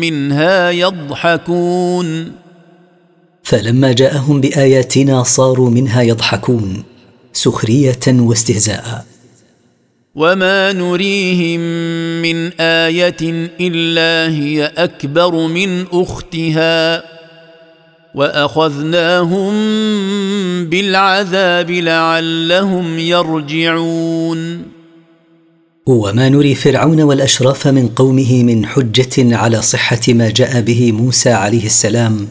منها 0.00 0.70
يضحكون. 0.70 2.32
فلما 3.42 3.92
جاءهم 3.92 4.40
بآياتنا 4.40 5.22
صاروا 5.22 5.70
منها 5.70 6.02
يضحكون 6.02 6.82
سخرية 7.32 8.06
واستهزاء. 8.08 9.04
وما 10.14 10.72
نريهم 10.72 11.60
من 12.22 12.52
آية 12.60 13.50
إلا 13.60 14.34
هي 14.34 14.72
أكبر 14.76 15.46
من 15.46 15.84
أختها. 15.92 17.11
واخذناهم 18.14 19.52
بالعذاب 20.64 21.70
لعلهم 21.70 22.98
يرجعون 22.98 24.62
وما 25.86 26.28
نري 26.28 26.54
فرعون 26.54 27.02
والأشراف 27.02 27.68
من 27.68 27.88
قومه 27.88 28.42
من 28.42 28.66
حجة 28.66 29.36
على 29.36 29.62
صحة 29.62 30.00
ما 30.08 30.30
جاء 30.30 30.60
به 30.60 30.92
موسى 30.92 31.30
عليه 31.30 31.66
السلام 31.66 32.28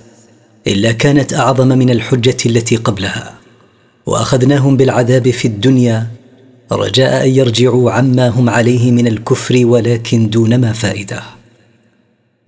إلا 0.67 0.91
كانت 0.91 1.33
أعظم 1.33 1.67
من 1.67 1.89
الحجة 1.89 2.37
التي 2.45 2.75
قبلها. 2.75 3.33
وأخذناهم 4.05 4.77
بالعذاب 4.77 5.29
في 5.29 5.47
الدنيا 5.47 6.07
رجاء 6.71 7.25
أن 7.25 7.29
يرجعوا 7.29 7.91
عما 7.91 8.27
هم 8.27 8.49
عليه 8.49 8.91
من 8.91 9.07
الكفر 9.07 9.61
ولكن 9.65 10.29
دون 10.29 10.61
ما 10.61 10.73
فائدة. 10.73 11.40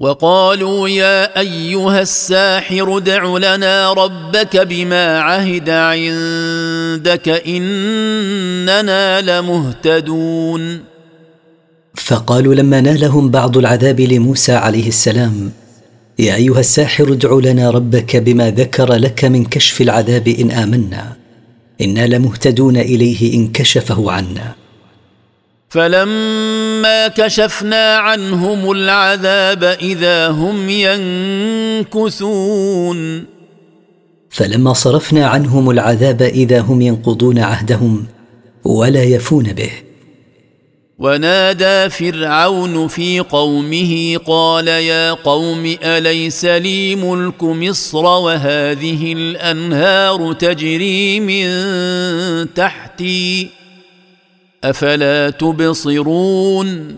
وقالوا 0.03 0.89
يا 0.89 1.39
أيها 1.39 2.01
الساحر 2.01 2.99
دع 2.99 3.37
لنا 3.37 3.93
ربك 3.93 4.57
بما 4.57 5.19
عهد 5.19 5.69
عندك 5.69 7.29
إننا 7.47 9.21
لمهتدون. 9.21 10.83
فقالوا 11.95 12.55
لما 12.55 12.81
نالهم 12.81 13.31
بعض 13.31 13.57
العذاب 13.57 13.99
لموسى 14.01 14.51
عليه 14.51 14.87
السلام 14.87 15.51
يا 16.19 16.35
أيها 16.35 16.59
الساحر 16.59 17.11
ادع 17.11 17.39
لنا 17.51 17.69
ربك 17.69 18.15
بما 18.15 18.51
ذكر 18.51 18.93
لك 18.93 19.25
من 19.25 19.45
كشف 19.45 19.81
العذاب 19.81 20.27
إن 20.27 20.51
آمنا 20.51 21.13
إنا 21.81 22.07
لمهتدون 22.07 22.77
إليه 22.77 23.33
إن 23.33 23.47
كشفه 23.47 24.11
عنا. 24.11 24.62
فلما 25.73 27.07
كشفنا 27.07 27.97
عنهم 27.97 28.71
العذاب 28.71 29.63
إذا 29.63 30.27
هم 30.27 30.69
ينكثون. 31.89 33.25
فلما 34.29 34.73
صرفنا 34.73 35.27
عنهم 35.27 35.69
العذاب 35.69 36.21
إذا 36.21 36.59
هم 36.59 36.81
ينقضون 36.81 37.39
عهدهم 37.39 38.05
ولا 38.63 39.03
يفون 39.03 39.43
به. 39.43 39.71
ونادى 40.99 41.89
فرعون 41.89 42.88
في 42.88 43.19
قومه 43.19 44.17
قال 44.27 44.67
يا 44.67 45.12
قوم 45.12 45.75
أليس 45.83 46.45
لي 46.45 46.95
ملك 46.95 47.43
مصر 47.43 48.05
وهذه 48.05 49.13
الأنهار 49.13 50.33
تجري 50.33 51.19
من 51.19 51.47
تحتي؟ 52.53 53.62
أفلا 54.63 55.30
تبصرون؟ 55.30 56.95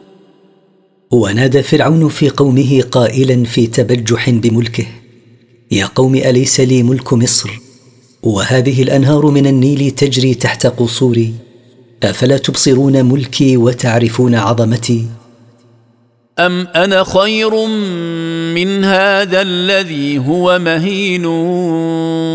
ونادى 1.11 1.63
فرعون 1.63 2.09
في 2.09 2.29
قومه 2.29 2.81
قائلا 2.91 3.43
في 3.43 3.67
تبجح 3.67 4.29
بملكه 4.29 4.85
يا 5.71 5.85
قوم 5.85 6.15
أليس 6.15 6.59
لي 6.59 6.83
ملك 6.83 7.13
مصر؟ 7.13 7.49
وهذه 8.23 8.83
الأنهار 8.83 9.25
من 9.25 9.47
النيل 9.47 9.91
تجري 9.91 10.33
تحت 10.33 10.67
قصوري 10.67 11.33
أفلا 12.03 12.37
تبصرون 12.37 13.05
ملكي 13.05 13.57
وتعرفون 13.57 14.35
عظمتي؟ 14.35 15.05
أم 16.39 16.67
أنا 16.67 17.03
خير 17.03 17.67
من 18.55 18.83
هذا 18.83 19.41
الذي 19.41 20.17
هو 20.17 20.59
مهين 20.59 21.25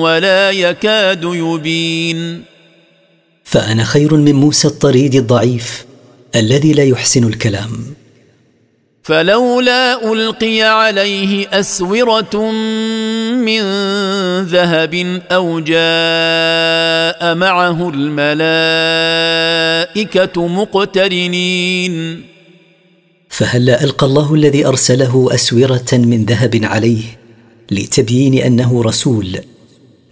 ولا 0.01 0.51
يكاد 0.51 1.25
يبين؟ 1.25 2.50
فأنا 3.51 3.85
خير 3.85 4.15
من 4.15 4.35
موسى 4.35 4.69
الطريد 4.69 5.15
الضعيف 5.15 5.85
الذي 6.37 6.73
لا 6.73 6.85
يحسن 6.85 7.25
الكلام. 7.25 7.71
فلولا 9.03 10.13
ألقي 10.13 10.63
عليه 10.63 11.61
أسورة 11.61 12.51
من 13.35 13.63
ذهب 14.43 15.23
أو 15.31 15.61
جاء 15.61 17.35
معه 17.35 17.93
الملائكة 17.95 19.27
مقترنين. 20.47 22.23
فهلا 23.29 23.85
ألقى 23.85 24.07
الله 24.07 24.35
الذي 24.35 24.67
أرسله 24.67 25.29
أسورة 25.35 25.89
من 25.93 26.25
ذهب 26.25 26.61
عليه 26.65 27.03
لتبيين 27.71 28.35
أنه 28.35 28.83
رسول 28.83 29.39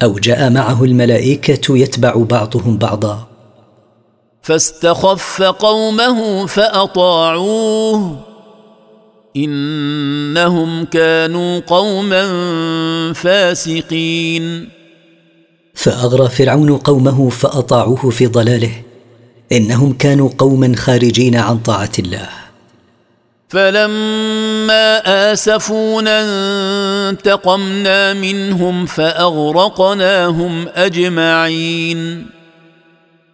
أو 0.02 0.18
جاء 0.18 0.50
معه 0.50 0.84
الملائكة 0.84 1.78
يتبع 1.78 2.16
بعضهم 2.16 2.78
بعضا؟ 2.78 3.27
فاستخف 4.48 5.42
قومه 5.42 6.46
فأطاعوه. 6.46 8.18
إنهم 9.36 10.84
كانوا 10.84 11.60
قوما 11.60 12.22
فاسقين. 13.12 14.68
فأغرى 15.74 16.28
فرعون 16.28 16.76
قومه 16.76 17.28
فأطاعوه 17.28 18.10
في 18.10 18.26
ضلاله. 18.26 18.72
إنهم 19.52 19.92
كانوا 19.92 20.30
قوما 20.38 20.76
خارجين 20.76 21.36
عن 21.36 21.58
طاعة 21.58 21.92
الله. 21.98 22.28
فلما 23.48 25.02
آسفونا 25.32 26.20
انتقمنا 27.10 28.12
منهم 28.12 28.86
فأغرقناهم 28.86 30.68
أجمعين. 30.68 32.37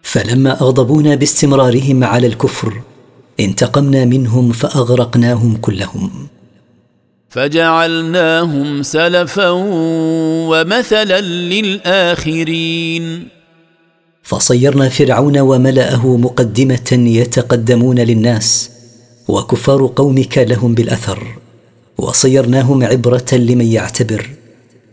فلما 0.05 0.61
أغضبونا 0.61 1.15
باستمرارهم 1.15 2.03
على 2.03 2.27
الكفر 2.27 2.81
انتقمنا 3.39 4.05
منهم 4.05 4.51
فأغرقناهم 4.51 5.57
كلهم. 5.57 6.27
فجعلناهم 7.29 8.83
سلفا 8.83 9.49
ومثلا 10.49 11.21
للآخرين. 11.21 13.27
فصيرنا 14.23 14.89
فرعون 14.89 15.37
وملأه 15.37 16.17
مقدمة 16.17 16.91
يتقدمون 16.91 17.99
للناس 17.99 18.69
وكفار 19.27 19.91
قومك 19.95 20.37
لهم 20.37 20.73
بالأثر. 20.73 21.27
وصيرناهم 21.97 22.83
عبرة 22.83 23.33
لمن 23.33 23.65
يعتبر 23.65 24.29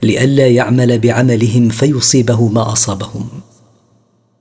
لئلا 0.03 0.46
يعمل 0.46 0.98
بعملهم 0.98 1.68
فيصيبه 1.68 2.48
ما 2.48 2.72
أصابهم. 2.72 3.29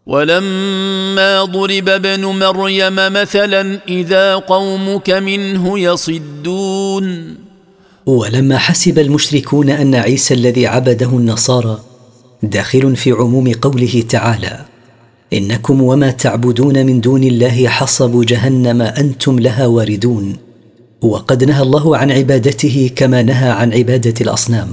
ولما 0.05 1.43
ضرب 1.43 1.89
ابن 1.89 2.25
مريم 2.25 2.95
مثلا 2.95 3.79
إذا 3.87 4.35
قومك 4.35 5.09
منه 5.09 5.79
يصدون. 5.79 7.35
ولما 8.05 8.57
حسب 8.57 8.99
المشركون 8.99 9.69
أن 9.69 9.95
عيسى 9.95 10.33
الذي 10.33 10.67
عبده 10.67 11.09
النصارى 11.09 11.79
داخل 12.43 12.95
في 12.95 13.11
عموم 13.11 13.51
قوله 13.51 14.03
تعالى 14.09 14.65
إنكم 15.33 15.81
وما 15.81 16.11
تعبدون 16.11 16.85
من 16.85 17.01
دون 17.01 17.23
الله 17.23 17.67
حصب 17.67 18.25
جهنم 18.25 18.81
أنتم 18.81 19.39
لها 19.39 19.65
واردون 19.65 20.35
وقد 21.01 21.43
نهى 21.43 21.61
الله 21.61 21.97
عن 21.97 22.11
عبادته 22.11 22.91
كما 22.95 23.21
نهى 23.21 23.49
عن 23.49 23.73
عبادة 23.73 24.13
الأصنام. 24.21 24.67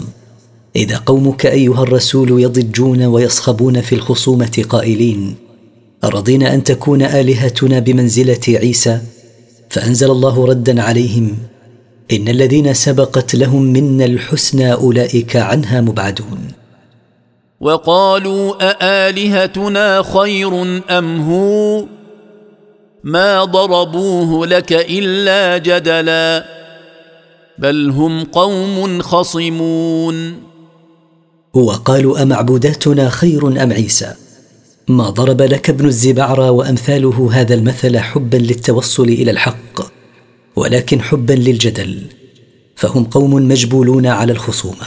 إذا 0.78 0.96
قومك 0.96 1.46
أيها 1.46 1.82
الرسول 1.82 2.42
يضجون 2.42 3.04
ويصخبون 3.04 3.80
في 3.80 3.94
الخصومة 3.94 4.64
قائلين 4.68 5.34
أرضينا 6.04 6.54
أن 6.54 6.64
تكون 6.64 7.02
آلهتنا 7.02 7.78
بمنزلة 7.78 8.40
عيسى؟ 8.48 9.00
فأنزل 9.70 10.10
الله 10.10 10.46
ردا 10.46 10.82
عليهم 10.82 11.38
إن 12.12 12.28
الذين 12.28 12.74
سبقت 12.74 13.34
لهم 13.34 13.62
منا 13.62 14.04
الحسنى 14.04 14.72
أولئك 14.72 15.36
عنها 15.36 15.80
مبعدون. 15.80 16.38
وقالوا 17.60 18.54
أآلهتنا 18.60 20.02
خير 20.02 20.82
أم 20.90 21.20
هو؟ 21.20 21.84
ما 23.04 23.44
ضربوه 23.44 24.46
لك 24.46 24.72
إلا 24.72 25.58
جدلا 25.58 26.44
بل 27.58 27.90
هم 27.90 28.24
قوم 28.24 29.02
خصمون. 29.02 30.47
وقالوا 31.54 32.22
أمعبوداتنا 32.22 33.08
خير 33.08 33.62
أم 33.62 33.72
عيسى؟ 33.72 34.14
ما 34.88 35.10
ضرب 35.10 35.42
لك 35.42 35.70
ابن 35.70 35.86
الزبعرى 35.86 36.48
وأمثاله 36.48 37.30
هذا 37.32 37.54
المثل 37.54 37.98
حبا 37.98 38.36
للتوصل 38.36 39.04
إلى 39.04 39.30
الحق 39.30 39.80
ولكن 40.56 41.02
حبا 41.02 41.32
للجدل 41.32 42.02
فهم 42.76 43.04
قوم 43.04 43.34
مجبولون 43.34 44.06
على 44.06 44.32
الخصومة. 44.32 44.86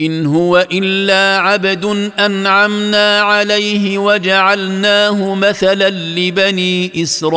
إن 0.00 0.26
هو 0.26 0.68
إلا 0.72 1.38
عبد 1.40 1.84
أنعمنا 2.18 3.20
عليه 3.20 3.98
وجعلناه 3.98 5.34
مثلا 5.34 5.90
لبني 5.90 7.02
إسرائيل. 7.02 7.34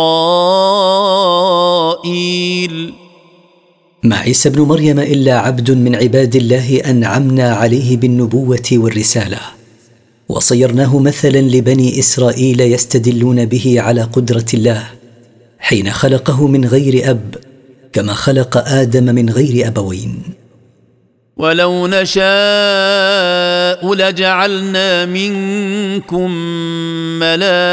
ما 4.07 4.17
عيسى 4.17 4.49
ابن 4.49 4.61
مريم 4.61 4.99
إلا 4.99 5.39
عبد 5.39 5.71
من 5.71 5.95
عباد 5.95 6.35
الله 6.35 6.81
أنعمنا 6.85 7.53
عليه 7.53 7.97
بالنبوة 7.97 8.69
والرسالة. 8.71 9.39
وصيرناه 10.29 10.99
مثلا 10.99 11.37
لبني 11.37 11.99
إسرائيل 11.99 12.61
يستدلون 12.61 13.45
به 13.45 13.75
على 13.81 14.01
قدرة 14.01 14.45
الله 14.53 14.87
حين 15.59 15.91
خلقه 15.91 16.47
من 16.47 16.65
غير 16.65 17.11
أب 17.11 17.35
كما 17.93 18.13
خلق 18.13 18.57
آدم 18.67 19.03
من 19.03 19.29
غير 19.29 19.67
أبوين. 19.67 20.21
ولو 21.37 21.87
نشاء 21.87 22.23
لجعلنا 23.93 25.05
منكم 25.05 26.31
ملائكة 27.19 27.67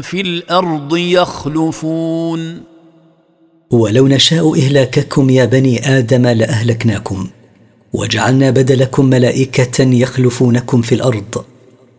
في 0.00 0.20
الأرض 0.20 0.96
يخلفون. 0.96 2.71
ولو 3.72 4.08
نشاء 4.08 4.54
إهلاككم 4.58 5.30
يا 5.30 5.44
بني 5.44 5.98
آدم 5.98 6.26
لأهلكناكم 6.26 7.28
وجعلنا 7.92 8.50
بدلكم 8.50 9.06
ملائكة 9.06 9.82
يخلفونكم 9.82 10.82
في 10.82 10.94
الأرض 10.94 11.44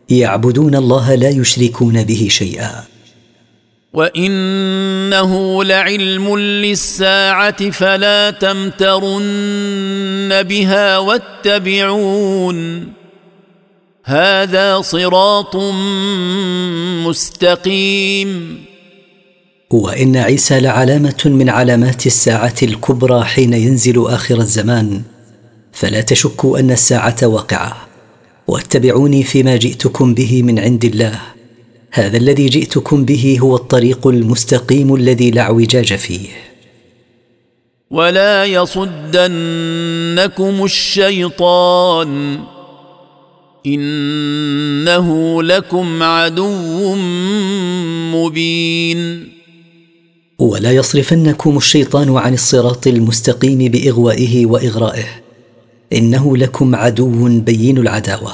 يعبدون 0.10 0.76
الله 0.76 1.16
لا 1.16 1.30
يشركون 1.30 2.04
به 2.04 2.28
شيئا. 2.30 2.84
وإنه 3.94 5.64
لعلم 5.64 6.38
للساعة 6.38 7.70
فلا 7.70 8.32
تمترن 8.32 9.24
بها 10.44 10.98
واتبعون. 10.98 12.88
هذا 14.04 14.82
صراط 14.82 15.56
مستقيم. 17.06 18.66
وإن 19.74 20.16
عيسى 20.16 20.60
لعلامة 20.60 21.22
من 21.26 21.50
علامات 21.50 22.06
الساعة 22.06 22.56
الكبرى 22.64 23.24
حين 23.24 23.54
ينزل 23.54 24.06
آخر 24.08 24.38
الزمان. 24.38 25.02
فلا 25.72 26.02
تشكوا 26.02 26.60
أن 26.60 26.72
الساعة 26.72 27.16
واقعة. 27.24 27.88
واتبعوني 28.48 29.24
فيما 29.24 29.56
جئتكم 29.56 30.14
به 30.14 30.44
من 30.44 30.60
عند 30.60 30.86
الله. 30.86 31.20
هذا 31.92 32.18
الذي 32.18 32.46
جئتكم 32.46 33.06
به 33.06 33.38
هو 33.42 33.56
الطريق 33.56 34.08
المستقيم 34.08 34.96
الذي 34.96 35.32
لا 35.32 35.42
اعوجاج 35.42 35.96
فيه. 35.96 36.28
ولا 37.92 38.46
يصدنكم 38.46 39.24
الشيطان. 40.64 42.40
إنه 43.66 45.44
لكم 45.44 46.04
عدو 46.04 46.96
مبين. 48.14 49.43
ولا 50.40 50.72
يصرفنكم 50.72 51.58
الشيطان 51.58 52.18
عن 52.18 52.34
الصراط 52.34 52.88
المستقيم 52.88 53.58
بإغوائه 53.58 54.46
وإغرائه. 54.46 55.06
إنه 55.94 56.38
لكم 56.38 56.76
عدو 56.76 57.40
بين 57.40 57.78
العداوة. 57.78 58.34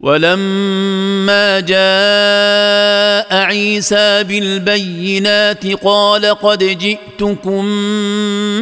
ولما 0.00 1.60
جاء 1.60 3.36
عيسى 3.36 4.24
بالبينات 4.24 5.66
قال 5.66 6.24
قد 6.24 6.64
جئتكم 6.64 7.66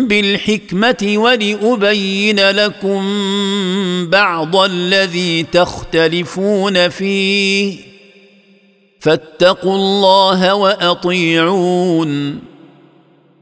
بالحكمة 0.09 1.14
ولأبين 1.16 2.50
لكم 2.50 3.02
بعض 4.11 4.57
الذي 4.57 5.42
تختلفون 5.42 6.88
فيه. 6.88 7.93
فاتقوا 9.05 9.75
الله 9.75 10.55
وأطيعون. 10.55 12.38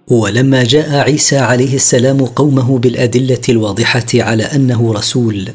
ولما 0.09 0.65
جاء 0.65 0.95
عيسى 0.95 1.37
عليه 1.37 1.75
السلام 1.75 2.25
قومه 2.25 2.79
بالأدلة 2.79 3.41
الواضحة 3.49 4.07
على 4.15 4.43
أنه 4.43 4.93
رسول 4.93 5.49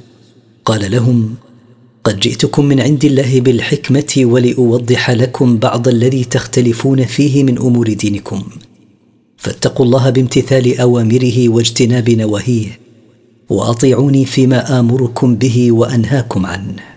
قال 0.65 0.91
لهم 0.91 1.36
قد 2.04 2.20
جئتكم 2.20 2.65
من 2.65 2.82
عند 2.82 3.06
الله 3.06 3.41
بالحكمة 3.41 4.13
ولأوضح 4.17 5.12
لكم 5.12 5.58
بعض 5.58 5.88
الذي 5.88 6.24
تختلفون 6.24 7.06
فيه 7.06 7.43
من 7.43 7.58
أمور 7.58 7.93
دينكم. 7.93 8.43
فاتقوا 9.38 9.86
الله 9.86 10.10
بامتثال 10.10 10.80
أوامره 10.80 11.50
واجتناب 11.50 12.10
نواهيه 12.10 12.80
وأطيعوني 13.50 14.26
فيما 14.26 14.80
آمركم 14.80 15.36
به 15.36 15.72
وأنهاكم 15.72 16.46
عنه. 16.46 16.96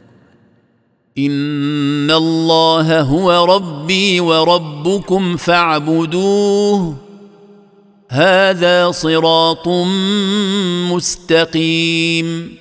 ان 1.19 2.11
الله 2.11 3.01
هو 3.01 3.45
ربي 3.45 4.21
وربكم 4.21 5.37
فاعبدوه. 5.37 6.97
هذا 8.09 8.91
صراط 8.91 9.69
مستقيم. 10.93 12.55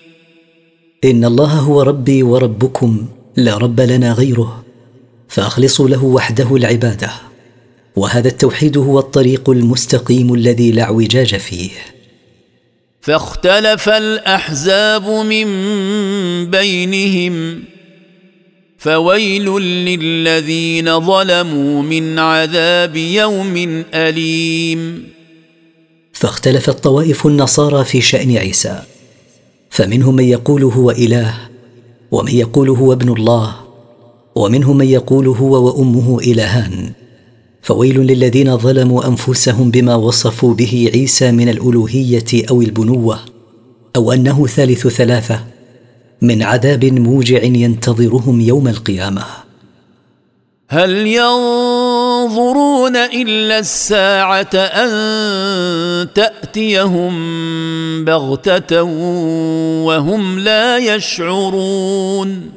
ان 1.06 1.26
الله 1.26 1.46
هو 1.46 1.82
ربي 1.82 2.24
وربكم 2.24 3.06
لا 3.38 3.58
رب 3.58 3.82
لنا 3.82 4.14
غيره 4.14 4.64
فاخلصوا 5.28 5.90
له 5.90 6.04
وحده 6.06 6.56
العباده. 6.56 7.12
وهذا 7.96 8.28
التوحيد 8.28 8.78
هو 8.78 9.00
الطريق 9.00 9.50
المستقيم 9.50 10.34
الذي 10.34 10.72
لا 10.72 10.84
اعوجاج 10.84 11.36
فيه. 11.36 11.72
فاختلف 13.02 13.90
الأحزاب 13.90 15.10
من 15.10 15.46
بينهم. 16.46 17.64
فويل 18.80 19.46
للذين 19.62 21.00
ظلموا 21.00 21.82
من 21.82 22.20
عذاب 22.20 22.96
يوم 22.96 23.84
أليم. 23.94 25.04
فاختلفت 26.14 26.84
طوائف 26.84 27.28
النصارى 27.28 27.86
في 27.86 28.02
شأن 28.02 28.38
عيسى 28.38 28.82
فمنهم 29.70 30.16
من 30.16 30.24
يقول 30.24 30.64
هو 30.64 30.92
إله 30.92 31.34
ومن 32.12 32.32
يقول 32.32 32.70
هو 32.70 32.94
ابن 32.94 33.14
الله 33.14 33.56
ومنهم 34.36 34.78
من 34.78 34.88
يقول 34.88 35.28
هو 35.28 35.66
وأمه 35.66 36.20
إلهان. 36.20 36.92
فويل 37.62 38.00
للذين 38.00 38.58
ظلموا 38.58 39.08
أنفسهم 39.08 39.72
بما 39.72 39.96
وصفوا 39.96 40.54
به 40.54 40.92
عيسى 40.94 41.32
من 41.32 41.50
الألوهية 41.50 42.50
أو 42.50 42.62
البنوة 42.62 43.20
أو 43.96 44.12
أنه 44.12 44.48
ثالث 44.48 44.88
ثلاثة 44.88 45.59
من 46.22 46.44
عذاب 46.44 46.86
موجع 46.86 47.44
ينتظرهم 47.44 48.42
يوم 48.42 48.68
القيامة. 48.68 49.24
هل 50.72 51.08
ينظرون 51.08 52.96
إلا 52.96 53.60
الساعة 53.60 54.56
أن 54.56 54.90
تأتيهم 56.14 57.16
بغتة 58.06 58.84
وهم 59.84 60.40
لا 60.40 60.78
يشعرون؟ 60.78 62.52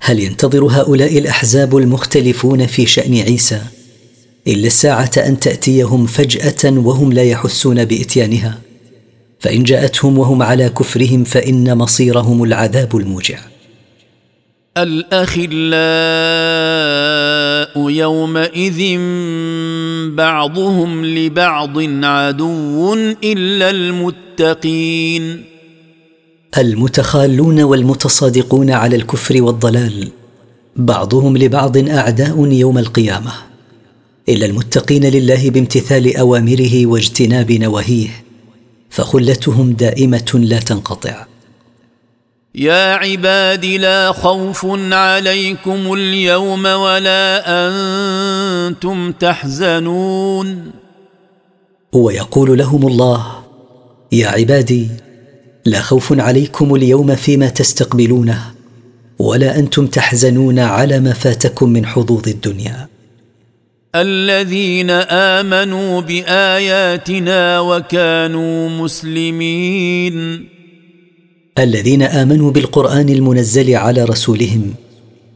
هل 0.00 0.20
ينتظر 0.20 0.64
هؤلاء 0.64 1.18
الأحزاب 1.18 1.76
المختلفون 1.76 2.66
في 2.66 2.86
شأن 2.86 3.14
عيسى 3.14 3.60
إلا 4.46 4.66
الساعة 4.66 5.10
أن 5.16 5.40
تأتيهم 5.40 6.06
فجأة 6.06 6.70
وهم 6.70 7.12
لا 7.12 7.24
يحسون 7.24 7.84
بإتيانها؟ 7.84 8.67
فإن 9.40 9.62
جاءتهم 9.62 10.18
وهم 10.18 10.42
على 10.42 10.68
كفرهم 10.68 11.24
فإن 11.24 11.78
مصيرهم 11.78 12.42
العذاب 12.42 12.96
الموجع. 12.96 13.38
الأخلاء 14.76 15.58
يومئذ 17.90 18.98
بعضهم 20.14 21.04
لبعض 21.04 21.78
عدو 22.04 22.94
إلا 23.24 23.70
المتقين. 23.70 25.44
المتخالون 26.58 27.62
والمتصادقون 27.62 28.70
على 28.70 28.96
الكفر 28.96 29.42
والضلال 29.42 30.08
بعضهم 30.76 31.36
لبعض 31.36 31.88
أعداء 31.88 32.52
يوم 32.52 32.78
القيامة 32.78 33.32
إلا 34.28 34.46
المتقين 34.46 35.04
لله 35.04 35.50
بامتثال 35.50 36.16
أوامره 36.16 36.86
واجتناب 36.86 37.52
نواهيه. 37.52 38.27
فخلتهم 38.90 39.72
دائمة 39.72 40.30
لا 40.34 40.58
تنقطع. 40.58 41.26
يا 42.54 42.94
عباد 42.94 43.64
لا 43.64 44.12
خوف 44.12 44.66
عليكم 44.92 45.92
اليوم 45.92 46.66
ولا 46.66 47.44
أنتم 47.46 49.12
تحزنون. 49.12 50.70
ويقول 51.92 52.58
لهم 52.58 52.86
الله 52.86 53.26
يا 54.12 54.28
عبادي 54.28 54.88
لا 55.64 55.80
خوف 55.80 56.20
عليكم 56.20 56.74
اليوم 56.74 57.14
فيما 57.14 57.48
تستقبلونه 57.48 58.52
ولا 59.18 59.58
أنتم 59.58 59.86
تحزنون 59.86 60.58
على 60.58 61.00
ما 61.00 61.12
فاتكم 61.12 61.68
من 61.68 61.86
حظوظ 61.86 62.28
الدنيا. 62.28 62.88
الذين 63.94 64.90
آمنوا 64.90 66.00
بآياتنا 66.00 67.60
وكانوا 67.60 68.68
مسلمين. 68.68 70.48
الذين 71.58 72.02
آمنوا 72.02 72.50
بالقرآن 72.50 73.08
المنزل 73.08 73.74
على 73.74 74.04
رسولهم 74.04 74.74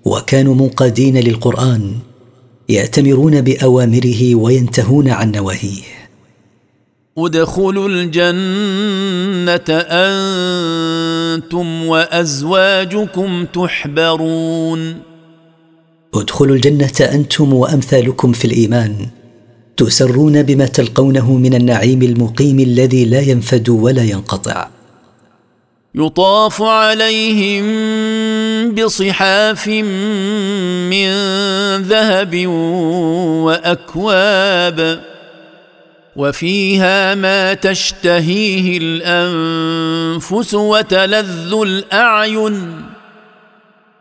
وكانوا 0.05 0.55
منقادين 0.55 1.19
للقرآن 1.19 1.95
يأتمرون 2.69 3.41
بأوامره 3.41 4.35
وينتهون 4.35 5.09
عن 5.09 5.33
نواهيه. 5.33 5.83
ادخلوا 7.19 7.88
الجنة 7.88 9.69
أنتم 11.38 11.87
وأزواجكم 11.87 13.45
تحبرون. 13.45 15.12
ادخلوا 16.14 16.57
الجنة 16.57 16.92
أنتم 17.01 17.53
وأمثالكم 17.53 18.33
في 18.33 18.44
الإيمان. 18.44 19.07
تسرون 19.77 20.42
بما 20.42 20.66
تلقونه 20.66 21.33
من 21.33 21.55
النعيم 21.55 22.03
المقيم 22.03 22.61
الذي 22.61 23.05
لا 23.05 23.20
ينفد 23.20 23.68
ولا 23.68 24.03
ينقطع. 24.03 24.68
يطاف 25.94 26.62
عليهم 26.62 27.64
بصحاف 28.75 29.68
من 30.88 31.12
ذهب 31.83 32.46
وأكواب 33.46 35.01
وفيها 36.16 37.14
ما 37.14 37.55
تشتهيه 37.55 38.79
الأنفس 38.83 40.55
وتلذ 40.55 41.55
الأعين. 41.62 42.91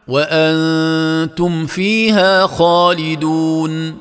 وأنتم 0.08 1.66
فيها 1.66 2.48
خالدون. 2.48 3.98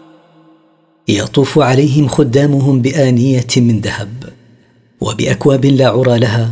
يطوف 1.09 1.59
عليهم 1.59 2.09
خدامهم 2.09 2.83
بآنية 2.83 3.47
من 3.57 3.81
ذهب 3.81 4.09
وبأكواب 5.01 5.65
لا 5.67 5.89
عرى 5.89 6.19
لها 6.19 6.51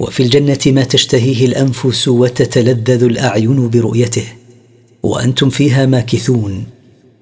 وفي 0.00 0.22
الجنة 0.22 0.58
ما 0.66 0.84
تشتهيه 0.84 1.46
الأنفس 1.46 2.08
وتتلذذ 2.08 3.02
الأعين 3.04 3.70
برؤيته 3.70 4.26
وأنتم 5.02 5.50
فيها 5.50 5.86
ماكثون 5.86 6.64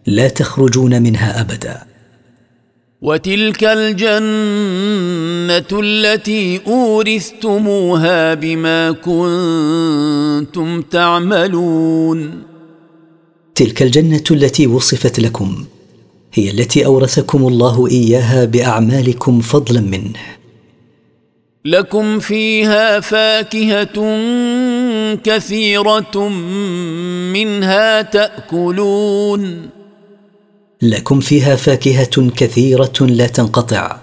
لا 0.07 0.29
تخرجون 0.29 1.03
منها 1.03 1.41
أبدا. 1.41 1.83
وتلك 3.03 3.65
الجنة 3.65 4.21
التي 5.81 6.61
أورثتموها 6.67 8.35
بما 8.35 8.93
كنتم 8.93 10.83
تعملون. 10.83 12.43
تلك 13.55 13.83
الجنة 13.83 14.25
التي 14.31 14.67
وصفت 14.67 15.21
لكم 15.21 15.65
هي 16.35 16.51
التي 16.51 16.85
أورثكم 16.85 17.47
الله 17.49 17.89
إياها 17.91 18.45
بأعمالكم 18.45 19.41
فضلا 19.41 19.81
منه. 19.81 20.13
لكم 21.65 22.19
فيها 22.19 23.01
فاكهة 23.01 24.21
كثيرة 25.15 26.29
منها 27.33 28.03
تأكلون. 28.03 29.76
لكم 30.83 31.21
فيها 31.21 31.57
فاكهة 31.57 32.31
كثيرة 32.31 32.93
لا 33.01 33.27
تنقطع 33.27 34.01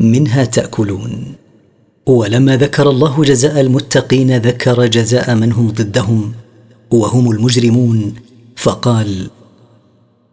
منها 0.00 0.44
تأكلون. 0.44 1.34
ولما 2.06 2.56
ذكر 2.56 2.90
الله 2.90 3.22
جزاء 3.22 3.60
المتقين 3.60 4.36
ذكر 4.36 4.86
جزاء 4.86 5.34
من 5.34 5.52
هم 5.52 5.68
ضدهم 5.70 6.32
وهم 6.90 7.30
المجرمون 7.30 8.14
فقال 8.56 9.30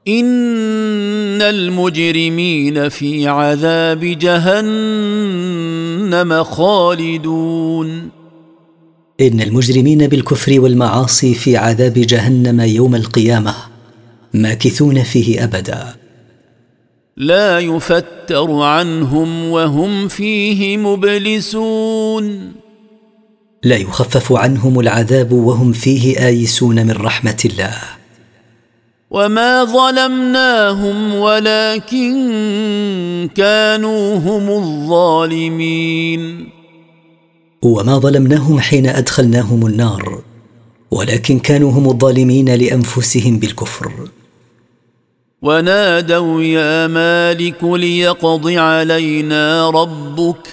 إن 0.08 1.42
المجرمين 1.42 2.90
في 2.90 3.28
عذاب 3.28 4.00
جهنم 4.00 5.24
خالدون. 6.44 8.10
إن 9.22 9.42
المجرمين 9.42 10.08
بالكفر 10.08 10.60
والمعاصي 10.60 11.34
في 11.34 11.58
عذاب 11.58 11.94
جهنم 11.94 12.62
يوم 12.62 12.96
القيامة. 12.96 13.73
ماكثون 14.34 15.04
فيه 15.04 15.44
أبدا. 15.44 15.96
لا 17.18 17.60
يفتر 17.60 18.52
عنهم 18.52 19.50
وهم 19.50 20.08
فيه 20.08 20.78
مبلسون. 20.78 22.52
لا 23.64 23.78
يخفف 23.78 24.34
عنهم 24.34 24.80
العذاب 24.80 25.32
وهم 25.32 25.72
فيه 25.72 26.28
آيسون 26.28 26.86
من 26.86 26.92
رحمة 26.92 27.38
الله. 27.46 27.78
وما 29.12 29.64
ظلمناهم 29.64 31.16
ولكن 31.16 32.10
كانوا 33.36 34.16
هم 34.16 34.64
الظالمين. 34.64 36.50
وما 37.62 37.98
ظلمناهم 37.98 38.60
حين 38.60 38.88
أدخلناهم 38.88 39.68
النار 39.68 40.22
ولكن 40.92 41.40
كانوا 41.40 41.72
هم 41.72 41.90
الظالمين 41.90 42.56
لأنفسهم 42.56 43.40
بالكفر. 43.40 44.10
ونادوا 45.44 46.42
يا 46.42 46.88
مالك 46.88 47.64
ليقض 47.64 48.48
علينا 48.48 49.70
ربك. 49.70 50.48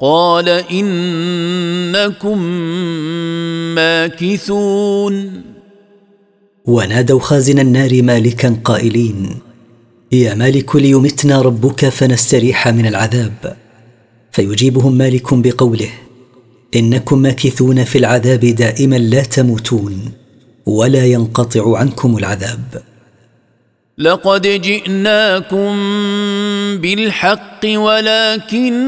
قال 0.00 0.48
إنكم 0.48 2.42
ماكثون. 3.74 5.42
ونادوا 6.64 7.20
خازن 7.20 7.58
النار 7.58 8.02
مالكا 8.02 8.60
قائلين 8.64 9.28
يا 10.12 10.34
مالك 10.34 10.76
ليمتنا 10.76 11.42
ربك 11.42 11.88
فنستريح 11.88 12.68
من 12.68 12.86
العذاب. 12.86 13.56
فيجيبهم 14.32 14.92
مالك 14.92 15.34
بقوله 15.34 15.90
إنكم 16.76 17.18
ماكثون 17.18 17.84
في 17.84 17.98
العذاب 17.98 18.40
دائما 18.40 18.96
لا 18.96 19.22
تموتون 19.22 20.12
ولا 20.66 21.06
ينقطع 21.06 21.78
عنكم 21.78 22.16
العذاب. 22.16 22.87
لقد 23.98 24.42
جئناكم 24.46 25.76
بالحق 26.78 27.60
ولكن 27.64 28.78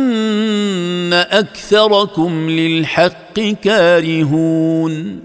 أكثركم 1.12 2.51
للحق 2.51 3.40
كارهون. 3.62 5.20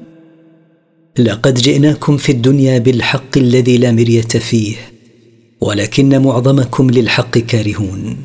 لقد 1.20 1.54
جئناكم 1.54 2.18
في 2.18 2.32
الدنيا 2.32 2.80
بالحق 2.80 3.38
الذي 3.38 3.78
لا 3.78 3.92
مرية 3.92 4.22
فيه 4.22 4.76
ولكن 5.62 6.22
معظمكم 6.22 6.90
للحق 6.90 7.38
كارهون. 7.38 8.18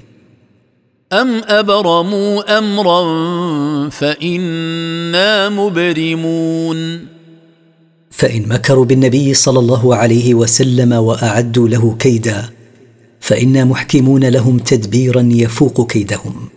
أم 1.12 1.42
أبرموا 1.44 2.59
أمرا 2.59 3.03
فإنا 3.88 5.49
مبرمون. 5.49 7.06
فإن 8.21 8.48
مكروا 8.48 8.85
بالنبي 8.85 9.35
صلى 9.35 9.58
الله 9.58 9.96
عليه 9.96 10.35
وسلم 10.35 10.92
وأعدوا 10.92 11.68
له 11.68 11.96
كيدا 11.98 12.44
فإنا 13.21 13.64
محكمون 13.64 14.25
لهم 14.25 14.58
تدبيرا 14.58 15.29
يفوق 15.33 15.90
كيدهم. 15.90 16.48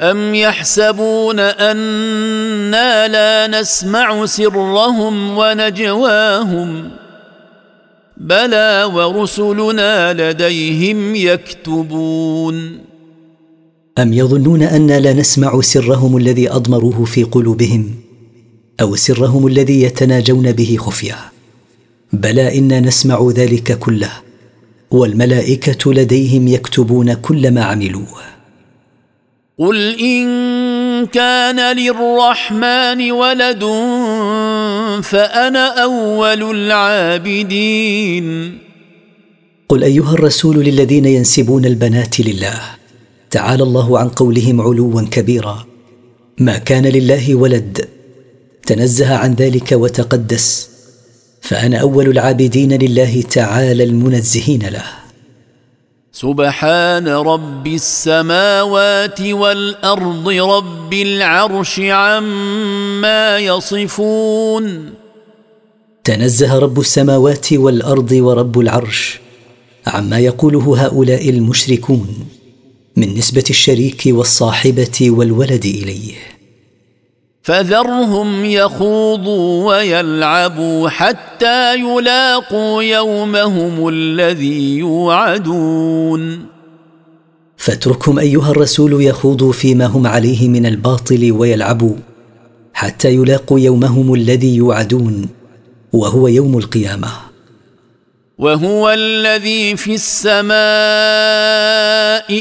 أم 0.00 0.34
يحسبون 0.34 1.40
أنا 1.40 3.08
لا 3.08 3.60
نسمع 3.60 4.26
سرهم 4.26 5.38
ونجواهم؟ 5.38 6.90
بلى 8.16 8.90
ورسلنا 8.94 10.12
لديهم 10.12 11.14
يكتبون. 11.14 12.78
أم 13.98 14.12
يظنون 14.12 14.62
أنا 14.62 15.00
لا 15.00 15.12
نسمع 15.12 15.60
سرهم 15.60 16.16
الذي 16.16 16.50
أضمروه 16.50 17.04
في 17.04 17.22
قلوبهم؟ 17.22 18.05
أو 18.80 18.96
سرهم 18.96 19.46
الذي 19.46 19.82
يتناجون 19.82 20.52
به 20.52 20.76
خفية. 20.80 21.16
بلى 22.12 22.58
إنا 22.58 22.80
نسمع 22.80 23.30
ذلك 23.34 23.78
كله 23.78 24.12
والملائكة 24.90 25.92
لديهم 25.92 26.48
يكتبون 26.48 27.14
كل 27.14 27.50
ما 27.50 27.64
عملوه 27.64 28.06
قل 29.58 30.00
إن 30.00 30.26
كان 31.06 31.76
للرحمن 31.76 33.12
ولد 33.12 33.64
فأنا 35.02 35.82
أول 35.82 36.56
العابدين. 36.56 38.58
قل 39.68 39.84
أيها 39.84 40.12
الرسول 40.12 40.56
للذين 40.56 41.06
ينسبون 41.06 41.64
البنات 41.64 42.20
لله 42.20 42.60
تعالى 43.30 43.62
الله 43.62 43.98
عن 43.98 44.08
قولهم 44.08 44.60
علوا 44.60 45.02
كبيرا. 45.02 45.66
ما 46.38 46.58
كان 46.58 46.86
لله 46.86 47.34
ولد 47.34 47.95
تنزه 48.66 49.16
عن 49.16 49.34
ذلك 49.34 49.72
وتقدس 49.72 50.68
فأنا 51.40 51.78
أول 51.78 52.08
العابدين 52.08 52.72
لله 52.72 53.22
تعالى 53.22 53.84
المنزهين 53.84 54.62
له. 54.62 54.84
سبحان 56.12 57.08
رب 57.08 57.66
السماوات 57.66 59.20
والأرض 59.20 60.28
رب 60.28 60.92
العرش 60.92 61.80
عما 61.80 63.38
يصفون. 63.38 64.94
تنزه 66.04 66.58
رب 66.58 66.80
السماوات 66.80 67.52
والأرض 67.52 68.12
ورب 68.12 68.60
العرش 68.60 69.20
عما 69.86 70.18
يقوله 70.18 70.86
هؤلاء 70.86 71.30
المشركون 71.30 72.28
من 72.96 73.14
نسبة 73.14 73.44
الشريك 73.50 74.02
والصاحبة 74.06 75.10
والولد 75.10 75.64
إليه. 75.64 76.35
فذرهم 77.46 78.44
يخوضوا 78.44 79.64
ويلعبوا 79.66 80.88
حتى 80.88 81.74
يلاقوا 81.74 82.82
يومهم 82.82 83.88
الذي 83.88 84.78
يوعدون. 84.78 86.46
فاتركهم 87.56 88.18
أيها 88.18 88.50
الرسول 88.50 89.02
يخوضوا 89.02 89.52
فيما 89.52 89.86
هم 89.86 90.06
عليه 90.06 90.48
من 90.48 90.66
الباطل 90.66 91.32
ويلعبوا 91.32 91.94
حتى 92.74 93.14
يلاقوا 93.14 93.60
يومهم 93.60 94.14
الذي 94.14 94.56
يوعدون 94.56 95.28
وهو 95.92 96.28
يوم 96.28 96.58
القيامة. 96.58 97.08
وهو 98.38 98.90
الذي 98.90 99.76
في 99.76 99.94
السماء 99.94 100.56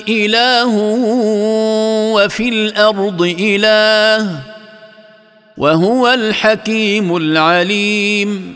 إله 0.09 0.75
وفي 2.15 2.49
الأرض 2.49 3.21
إله. 3.39 4.54
وهو 5.57 6.07
الحكيم 6.07 7.15
العليم. 7.15 8.55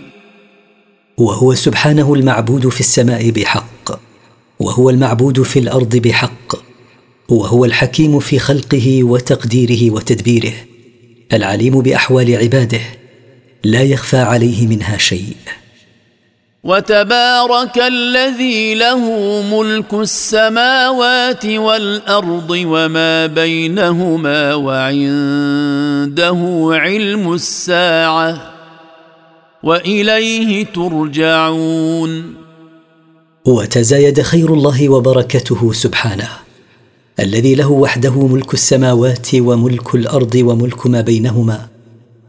وهو 1.18 1.54
سبحانه 1.54 2.14
المعبود 2.14 2.70
في 2.70 2.80
السماء 2.80 3.30
بحق 3.30 4.00
وهو 4.60 4.90
المعبود 4.90 5.42
في 5.42 5.60
الأرض 5.60 5.96
بحق 5.96 6.56
وهو 7.30 7.66
الحكيم 7.66 8.20
في 8.20 8.40
خلقه 8.40 9.04
وتقديره 9.04 9.94
وتدبيره 9.94 10.54
العليم 11.34 11.82
بأحوال 11.82 12.36
عباده 12.36 12.82
لا 13.64 13.82
يخفى 13.82 14.18
عليه 14.18 14.68
منها 14.68 14.98
شيء. 14.98 15.36
وتبارك 16.70 17.78
الذي 17.78 18.76
له 18.76 19.02
ملك 19.42 19.94
السماوات 19.94 21.46
والأرض 21.46 22.50
وما 22.50 23.26
بينهما 23.26 24.56
وعنده 24.56 26.40
علم 26.72 27.34
الساعة 27.34 28.52
وإليه 29.64 30.66
ترجعون. 30.66 32.34
وتزايد 33.46 34.22
خير 34.22 34.54
الله 34.54 34.90
وبركته 34.90 35.74
سبحانه. 35.74 36.30
الذي 37.20 37.56
له 37.56 37.72
وحده 37.72 38.28
ملك 38.28 38.54
السماوات 38.54 39.28
وملك 39.36 39.96
الأرض 39.96 40.36
وملك 40.36 40.88
ما 40.88 41.02
بينهما 41.02 41.68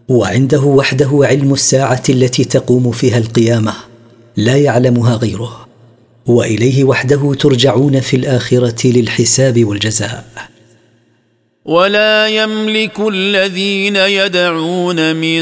وعنده 0.08 0.60
وحده 0.60 1.20
علم 1.22 1.52
الساعة 1.52 2.02
التي 2.08 2.44
تقوم 2.44 2.90
فيها 2.90 3.18
القيامة. 3.18 3.89
لا 4.36 4.56
يعلمها 4.56 5.14
غيره 5.16 5.66
وإليه 6.26 6.84
وحده 6.84 7.34
ترجعون 7.34 8.00
في 8.00 8.16
الآخرة 8.16 8.86
للحساب 8.86 9.64
والجزاء. 9.64 10.24
ولا 11.64 12.28
يملك 12.28 13.00
الذين 13.00 13.96
يدعون 13.96 15.16
من 15.16 15.40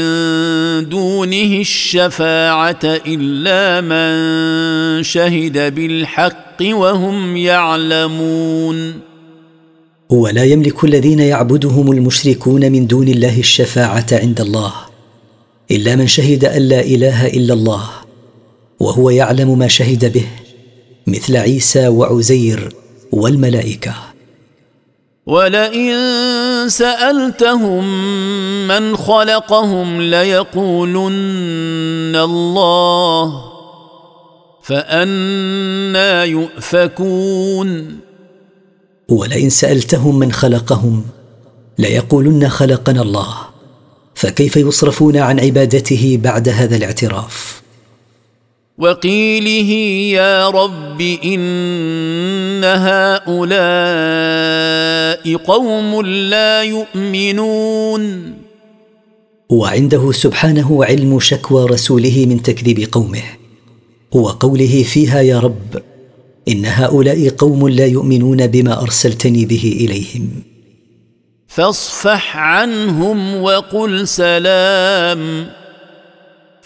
دونه 0.89 1.59
الشفاعة 1.59 2.79
إلا 2.83 3.81
من 3.81 5.03
شهد 5.03 5.75
بالحق 5.75 6.57
وهم 6.61 7.37
يعلمون. 7.37 8.99
ولا 10.09 10.43
يملك 10.43 10.83
الذين 10.83 11.19
يعبدهم 11.19 11.91
المشركون 11.91 12.71
من 12.71 12.87
دون 12.87 13.07
الله 13.07 13.39
الشفاعة 13.39 14.07
عند 14.11 14.41
الله 14.41 14.73
إلا 15.71 15.95
من 15.95 16.07
شهد 16.07 16.45
أن 16.45 16.61
لا 16.61 16.79
إله 16.79 17.27
إلا 17.27 17.53
الله. 17.53 17.98
وهو 18.79 19.09
يعلم 19.09 19.57
ما 19.59 19.67
شهد 19.67 20.13
به 20.13 20.27
مثل 21.07 21.37
عيسى 21.37 21.87
وعزير 21.87 22.73
والملائكة. 23.11 23.95
ولئن 25.25 25.95
سألتهم 26.69 27.83
من 28.67 28.97
خلقهم 28.97 30.01
ليقولن 30.01 31.09
الله 32.15 33.43
فأنا 34.63 36.23
يؤفكون. 36.23 37.99
ولئن 39.09 39.49
سألتهم 39.49 40.19
من 40.19 40.31
خلقهم 40.31 41.05
ليقولن 41.79 42.49
خلقنا 42.49 43.01
الله 43.01 43.37
فكيف 44.15 44.57
يصرفون 44.57 45.17
عن 45.17 45.39
عبادته 45.39 46.19
بعد 46.23 46.49
هذا 46.49 46.75
الاعتراف؟ 46.75 47.58
وقيله 48.79 49.71
يا 50.15 50.49
رب 50.49 51.01
إن 51.01 52.63
هؤلاء 52.63 53.55
قوم 55.35 56.01
لا 56.05 56.63
يؤمنون. 56.63 58.33
وعنده 59.49 60.11
سبحانه 60.11 60.85
علم 60.85 61.19
شكوى 61.19 61.65
رسوله 61.65 62.25
من 62.29 62.41
تكذيب 62.41 62.89
قومه 62.91 63.23
وقوله 64.11 64.83
فيها 64.83 65.21
يا 65.21 65.39
رب 65.39 65.81
إن 66.47 66.65
هؤلاء 66.65 67.29
قوم 67.29 67.69
لا 67.69 67.85
يؤمنون 67.85 68.47
بما 68.47 68.81
أرسلتني 68.81 69.45
به 69.45 69.77
إليهم. 69.79 70.29
فاصفح 71.47 72.37
عنهم 72.37 73.41
وقل 73.43 74.07
سلام. 74.07 75.58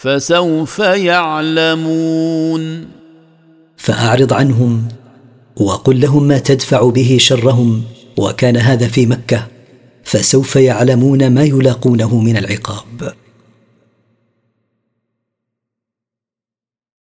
فسوف 0.04 0.78
يعلمون. 0.78 2.62
فأعرض 3.76 4.32
عنهم 4.32 4.88
وقل 5.56 6.00
لهم 6.00 6.22
ما 6.22 6.38
تدفع 6.38 6.90
به 6.90 7.16
شرهم 7.20 7.82
وكان 8.16 8.56
هذا 8.56 8.88
في 8.88 9.06
مكة 9.06 9.46
فسوف 10.04 10.56
يعلمون 10.56 11.30
ما 11.30 11.44
يلاقونه 11.44 12.20
من 12.20 12.36
العقاب. 12.36 13.12